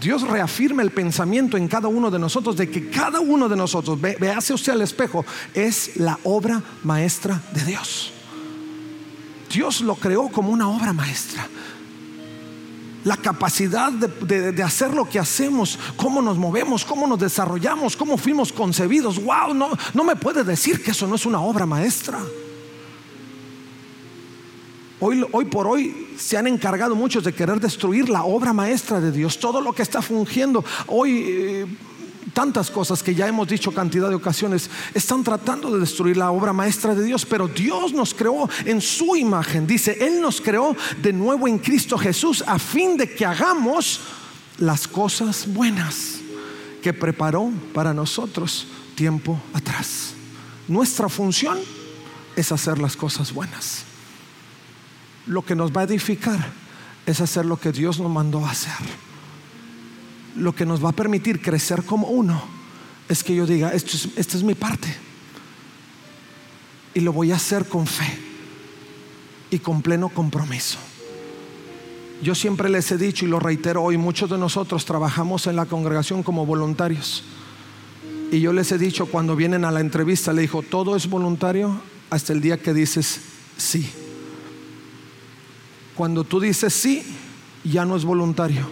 Dios 0.00 0.22
reafirma 0.22 0.82
el 0.82 0.90
pensamiento 0.90 1.56
en 1.56 1.66
cada 1.66 1.88
uno 1.88 2.10
de 2.10 2.18
nosotros 2.18 2.56
de 2.56 2.70
que 2.70 2.88
cada 2.88 3.20
uno 3.20 3.48
de 3.48 3.56
nosotros, 3.56 4.00
ve, 4.00 4.16
hace 4.30 4.54
usted 4.54 4.72
al 4.72 4.82
espejo, 4.82 5.24
es 5.54 5.96
la 5.96 6.18
obra 6.22 6.62
maestra 6.84 7.42
de 7.52 7.64
Dios. 7.64 8.12
Dios 9.52 9.80
lo 9.80 9.96
creó 9.96 10.28
como 10.28 10.50
una 10.50 10.68
obra 10.68 10.92
maestra. 10.92 11.48
La 13.04 13.16
capacidad 13.16 13.90
de, 13.90 14.52
de, 14.52 14.62
hacer 14.62 14.92
lo 14.94 15.08
que 15.08 15.18
hacemos, 15.18 15.78
cómo 15.96 16.20
nos 16.20 16.36
movemos, 16.36 16.84
cómo 16.84 17.06
nos 17.06 17.18
desarrollamos, 17.18 17.96
cómo 17.96 18.18
fuimos 18.18 18.52
concebidos. 18.52 19.22
Wow, 19.22 19.54
no, 19.54 19.70
no 19.94 20.04
me 20.04 20.14
puede 20.14 20.44
decir 20.44 20.82
que 20.82 20.90
eso 20.90 21.06
no 21.06 21.14
es 21.16 21.24
una 21.24 21.40
obra 21.40 21.64
maestra. 21.64 22.20
Hoy, 25.00 25.44
por 25.44 25.66
hoy 25.66 26.08
se 26.18 26.36
han 26.36 26.48
encargado 26.48 26.96
muchos 26.96 27.22
de 27.22 27.32
querer 27.32 27.60
destruir 27.60 28.08
la 28.08 28.24
obra 28.24 28.52
maestra 28.52 29.00
de 29.00 29.12
Dios, 29.12 29.38
todo 29.38 29.60
lo 29.60 29.72
que 29.72 29.82
está 29.82 30.02
fungiendo. 30.02 30.64
Hoy 30.88 31.24
eh, 31.28 31.66
tantas 32.32 32.70
cosas 32.70 33.02
que 33.02 33.14
ya 33.14 33.28
hemos 33.28 33.46
dicho 33.48 33.72
cantidad 33.72 34.08
de 34.08 34.16
ocasiones, 34.16 34.68
están 34.94 35.22
tratando 35.22 35.72
de 35.72 35.80
destruir 35.80 36.16
la 36.16 36.30
obra 36.30 36.52
maestra 36.52 36.94
de 36.94 37.04
Dios, 37.04 37.24
pero 37.24 37.48
Dios 37.48 37.92
nos 37.92 38.12
creó 38.12 38.48
en 38.64 38.80
su 38.80 39.16
imagen. 39.16 39.66
Dice, 39.66 39.96
Él 40.00 40.20
nos 40.20 40.40
creó 40.40 40.76
de 41.00 41.12
nuevo 41.12 41.46
en 41.46 41.58
Cristo 41.58 41.96
Jesús 41.96 42.44
a 42.46 42.58
fin 42.58 42.96
de 42.96 43.12
que 43.12 43.24
hagamos 43.24 44.00
las 44.58 44.88
cosas 44.88 45.52
buenas 45.52 46.18
que 46.82 46.92
preparó 46.92 47.50
para 47.72 47.94
nosotros 47.94 48.66
tiempo 48.94 49.40
atrás. 49.54 50.14
Nuestra 50.66 51.08
función 51.08 51.58
es 52.36 52.52
hacer 52.52 52.78
las 52.78 52.96
cosas 52.96 53.32
buenas 53.32 53.87
lo 55.28 55.44
que 55.44 55.54
nos 55.54 55.72
va 55.72 55.82
a 55.82 55.84
edificar 55.84 56.38
es 57.06 57.20
hacer 57.20 57.46
lo 57.46 57.58
que 57.58 57.72
Dios 57.72 58.00
nos 58.00 58.10
mandó 58.10 58.44
a 58.44 58.50
hacer. 58.50 58.72
Lo 60.36 60.54
que 60.54 60.66
nos 60.66 60.84
va 60.84 60.90
a 60.90 60.92
permitir 60.92 61.40
crecer 61.40 61.84
como 61.84 62.08
uno 62.08 62.42
es 63.08 63.22
que 63.22 63.34
yo 63.34 63.46
diga, 63.46 63.72
esto 63.72 63.96
es, 63.96 64.08
esta 64.16 64.36
es 64.36 64.42
mi 64.42 64.54
parte. 64.54 64.94
Y 66.94 67.00
lo 67.00 67.12
voy 67.12 67.32
a 67.32 67.36
hacer 67.36 67.66
con 67.66 67.86
fe 67.86 68.18
y 69.50 69.58
con 69.58 69.82
pleno 69.82 70.08
compromiso. 70.08 70.78
Yo 72.22 72.34
siempre 72.34 72.68
les 72.68 72.90
he 72.90 72.98
dicho 72.98 73.24
y 73.24 73.28
lo 73.28 73.38
reitero 73.38 73.82
hoy, 73.82 73.96
muchos 73.96 74.28
de 74.28 74.38
nosotros 74.38 74.84
trabajamos 74.84 75.46
en 75.46 75.56
la 75.56 75.66
congregación 75.66 76.22
como 76.22 76.46
voluntarios. 76.46 77.22
Y 78.30 78.40
yo 78.40 78.52
les 78.52 78.72
he 78.72 78.78
dicho 78.78 79.06
cuando 79.06 79.36
vienen 79.36 79.64
a 79.64 79.70
la 79.70 79.80
entrevista, 79.80 80.32
le 80.32 80.42
dijo, 80.42 80.62
todo 80.62 80.96
es 80.96 81.08
voluntario 81.08 81.80
hasta 82.10 82.32
el 82.32 82.40
día 82.40 82.58
que 82.58 82.74
dices 82.74 83.20
sí. 83.56 83.90
Cuando 85.98 86.22
tú 86.22 86.38
dices 86.38 86.72
sí, 86.72 87.02
ya 87.64 87.84
no 87.84 87.96
es 87.96 88.04
voluntario, 88.04 88.70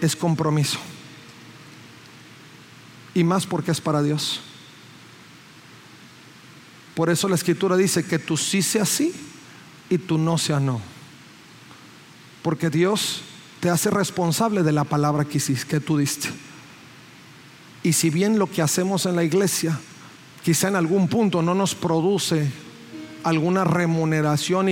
es 0.00 0.14
compromiso. 0.14 0.78
Y 3.14 3.24
más 3.24 3.46
porque 3.46 3.72
es 3.72 3.80
para 3.80 4.00
Dios. 4.00 4.40
Por 6.94 7.10
eso 7.10 7.28
la 7.28 7.34
escritura 7.34 7.76
dice 7.76 8.04
que 8.04 8.20
tú 8.20 8.36
sí 8.36 8.62
sea 8.62 8.84
sí 8.84 9.12
y 9.90 9.98
tú 9.98 10.18
no 10.18 10.38
sea 10.38 10.60
no. 10.60 10.80
Porque 12.44 12.70
Dios 12.70 13.22
te 13.58 13.68
hace 13.68 13.90
responsable 13.90 14.62
de 14.62 14.70
la 14.70 14.84
palabra 14.84 15.24
que, 15.24 15.40
que 15.40 15.80
tú 15.80 15.98
diste. 15.98 16.28
Y 17.82 17.92
si 17.92 18.08
bien 18.08 18.38
lo 18.38 18.46
que 18.46 18.62
hacemos 18.62 19.04
en 19.06 19.16
la 19.16 19.24
iglesia 19.24 19.80
quizá 20.44 20.68
en 20.68 20.76
algún 20.76 21.08
punto 21.08 21.42
no 21.42 21.56
nos 21.56 21.74
produce 21.74 22.48
alguna 23.24 23.64
remuneración 23.64 24.68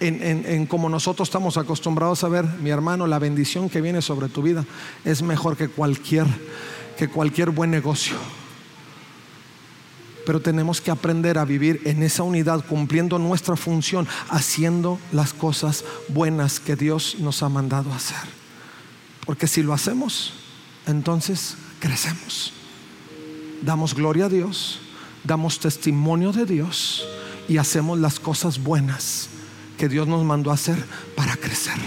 en, 0.00 0.66
como 0.66 0.88
nosotros 0.88 1.28
estamos 1.28 1.56
acostumbrados 1.56 2.22
a 2.24 2.28
ver, 2.28 2.44
mi 2.44 2.70
hermano, 2.70 3.06
la 3.06 3.18
bendición 3.18 3.68
que 3.68 3.80
viene 3.80 4.02
sobre 4.02 4.28
tu 4.28 4.42
vida 4.42 4.64
es 5.04 5.22
mejor 5.22 5.56
que 5.56 5.68
cualquier, 5.68 6.26
que 6.96 7.08
cualquier 7.08 7.50
buen 7.50 7.70
negocio. 7.70 8.16
Pero 10.24 10.40
tenemos 10.40 10.80
que 10.80 10.90
aprender 10.90 11.38
a 11.38 11.44
vivir 11.44 11.80
en 11.84 12.02
esa 12.02 12.22
unidad, 12.22 12.64
cumpliendo 12.66 13.18
nuestra 13.18 13.56
función, 13.56 14.06
haciendo 14.28 14.98
las 15.10 15.32
cosas 15.32 15.84
buenas 16.08 16.60
que 16.60 16.76
Dios 16.76 17.16
nos 17.18 17.42
ha 17.42 17.48
mandado 17.48 17.92
hacer. 17.92 18.38
Porque 19.24 19.46
si 19.46 19.62
lo 19.62 19.72
hacemos, 19.72 20.34
entonces 20.86 21.56
crecemos. 21.80 22.52
Damos 23.62 23.94
gloria 23.94 24.26
a 24.26 24.28
Dios, 24.28 24.80
damos 25.24 25.58
testimonio 25.58 26.32
de 26.32 26.44
Dios 26.44 27.04
y 27.48 27.56
hacemos 27.56 27.98
las 27.98 28.20
cosas 28.20 28.62
buenas 28.62 29.30
que 29.78 29.88
Dios 29.88 30.06
nos 30.06 30.24
mandó 30.24 30.50
a 30.50 30.54
hacer 30.54 30.84
para 31.16 31.36
crecer. 31.36 31.78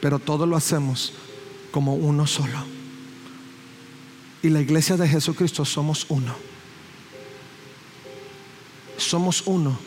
Pero 0.00 0.18
todo 0.18 0.44
lo 0.44 0.56
hacemos 0.56 1.14
como 1.70 1.94
uno 1.94 2.26
solo. 2.26 2.58
Y 4.42 4.48
la 4.48 4.60
iglesia 4.60 4.96
de 4.96 5.08
Jesucristo 5.08 5.64
somos 5.64 6.04
uno. 6.08 6.34
Somos 8.98 9.44
uno 9.46 9.78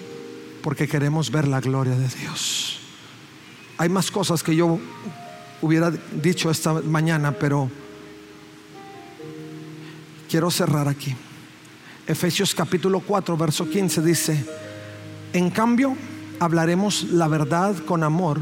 porque 0.63 0.88
queremos 0.88 1.30
ver 1.30 1.47
la 1.47 1.60
gloria 1.60 1.95
de 1.95 2.08
Dios. 2.08 2.80
Hay 3.78 3.89
más 3.89 4.10
cosas 4.10 4.41
que 4.41 4.56
yo 4.56 4.80
hubiera 5.62 5.91
dicho 5.91 6.49
esta 6.49 6.73
mañana, 6.73 7.32
pero 7.32 7.69
quiero 10.30 10.49
cerrar 10.49 10.88
aquí. 10.88 11.15
Efesios 12.08 12.54
capítulo 12.54 12.99
4, 12.99 13.36
verso 13.38 13.69
15 13.69 14.02
dice, 14.02 14.45
en 15.34 15.49
cambio, 15.49 15.95
hablaremos 16.39 17.04
la 17.04 17.28
verdad 17.28 17.76
con 17.86 18.04
amor 18.04 18.39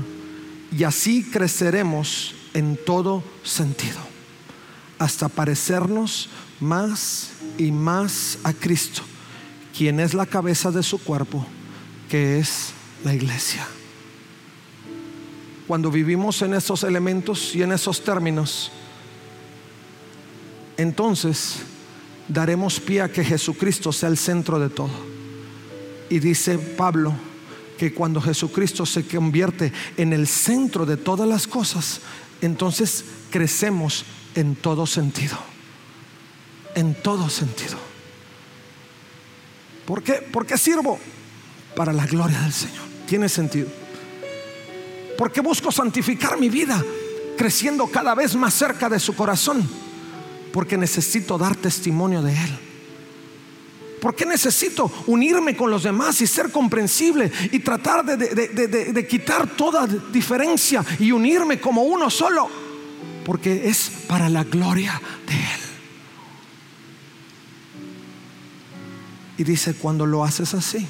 y 0.75 0.83
así 0.83 1.23
creceremos 1.23 2.33
en 2.53 2.77
todo 2.85 3.23
sentido, 3.43 3.99
hasta 4.99 5.29
parecernos 5.29 6.29
más 6.59 7.31
y 7.57 7.71
más 7.71 8.39
a 8.43 8.53
Cristo, 8.53 9.01
quien 9.77 9.99
es 9.99 10.13
la 10.13 10.25
cabeza 10.25 10.71
de 10.71 10.83
su 10.83 10.99
cuerpo, 10.99 11.45
que 12.09 12.39
es 12.39 12.73
la 13.03 13.13
iglesia. 13.13 13.67
Cuando 15.67 15.89
vivimos 15.89 16.41
en 16.41 16.53
esos 16.53 16.83
elementos 16.83 17.55
y 17.55 17.63
en 17.63 17.71
esos 17.71 18.03
términos, 18.03 18.71
entonces 20.77 21.57
daremos 22.27 22.79
pie 22.79 23.01
a 23.01 23.11
que 23.11 23.23
Jesucristo 23.23 23.91
sea 23.91 24.09
el 24.09 24.17
centro 24.17 24.59
de 24.59 24.69
todo. 24.69 25.11
Y 26.09 26.19
dice 26.19 26.57
Pablo, 26.57 27.13
que 27.81 27.95
cuando 27.95 28.21
Jesucristo 28.21 28.85
se 28.85 29.07
convierte 29.07 29.73
en 29.97 30.13
el 30.13 30.27
centro 30.27 30.85
de 30.85 30.97
todas 30.97 31.27
las 31.27 31.47
cosas, 31.47 32.01
entonces 32.39 33.03
crecemos 33.31 34.05
en 34.35 34.55
todo 34.55 34.85
sentido. 34.85 35.35
En 36.75 36.93
todo 36.93 37.27
sentido. 37.27 37.79
¿Por 39.87 40.03
qué? 40.03 40.23
Porque 40.31 40.59
sirvo 40.59 40.99
para 41.75 41.91
la 41.91 42.05
gloria 42.05 42.39
del 42.41 42.53
Señor. 42.53 42.83
Tiene 43.07 43.27
sentido. 43.27 43.69
Porque 45.17 45.41
busco 45.41 45.71
santificar 45.71 46.39
mi 46.39 46.49
vida, 46.49 46.85
creciendo 47.35 47.87
cada 47.87 48.13
vez 48.13 48.35
más 48.35 48.53
cerca 48.53 48.89
de 48.89 48.99
su 48.99 49.15
corazón. 49.15 49.67
Porque 50.53 50.77
necesito 50.77 51.35
dar 51.35 51.55
testimonio 51.55 52.21
de 52.21 52.33
Él 52.33 52.70
¿Por 54.01 54.15
qué 54.15 54.25
necesito 54.25 54.91
unirme 55.05 55.55
con 55.55 55.69
los 55.69 55.83
demás 55.83 56.19
y 56.21 56.27
ser 56.27 56.51
comprensible 56.51 57.31
y 57.51 57.59
tratar 57.59 58.03
de, 58.03 59.07
quitar 59.07 59.55
toda 59.55 59.85
diferencia 59.85 60.83
y 60.97 61.11
unirme 61.11 61.61
como 61.61 61.83
uno 61.83 62.09
solo? 62.09 62.49
Porque 63.23 63.69
es 63.69 63.91
para 64.07 64.27
la 64.27 64.43
gloria 64.43 64.99
de 65.27 65.35
Él. 65.35 65.61
Y 69.37 69.43
dice, 69.43 69.75
cuando 69.75 70.07
lo 70.07 70.23
haces 70.23 70.55
así, 70.55 70.87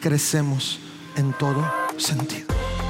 crecemos 0.00 0.78
en 1.16 1.32
todo 1.32 1.68
sentido. 1.96 2.51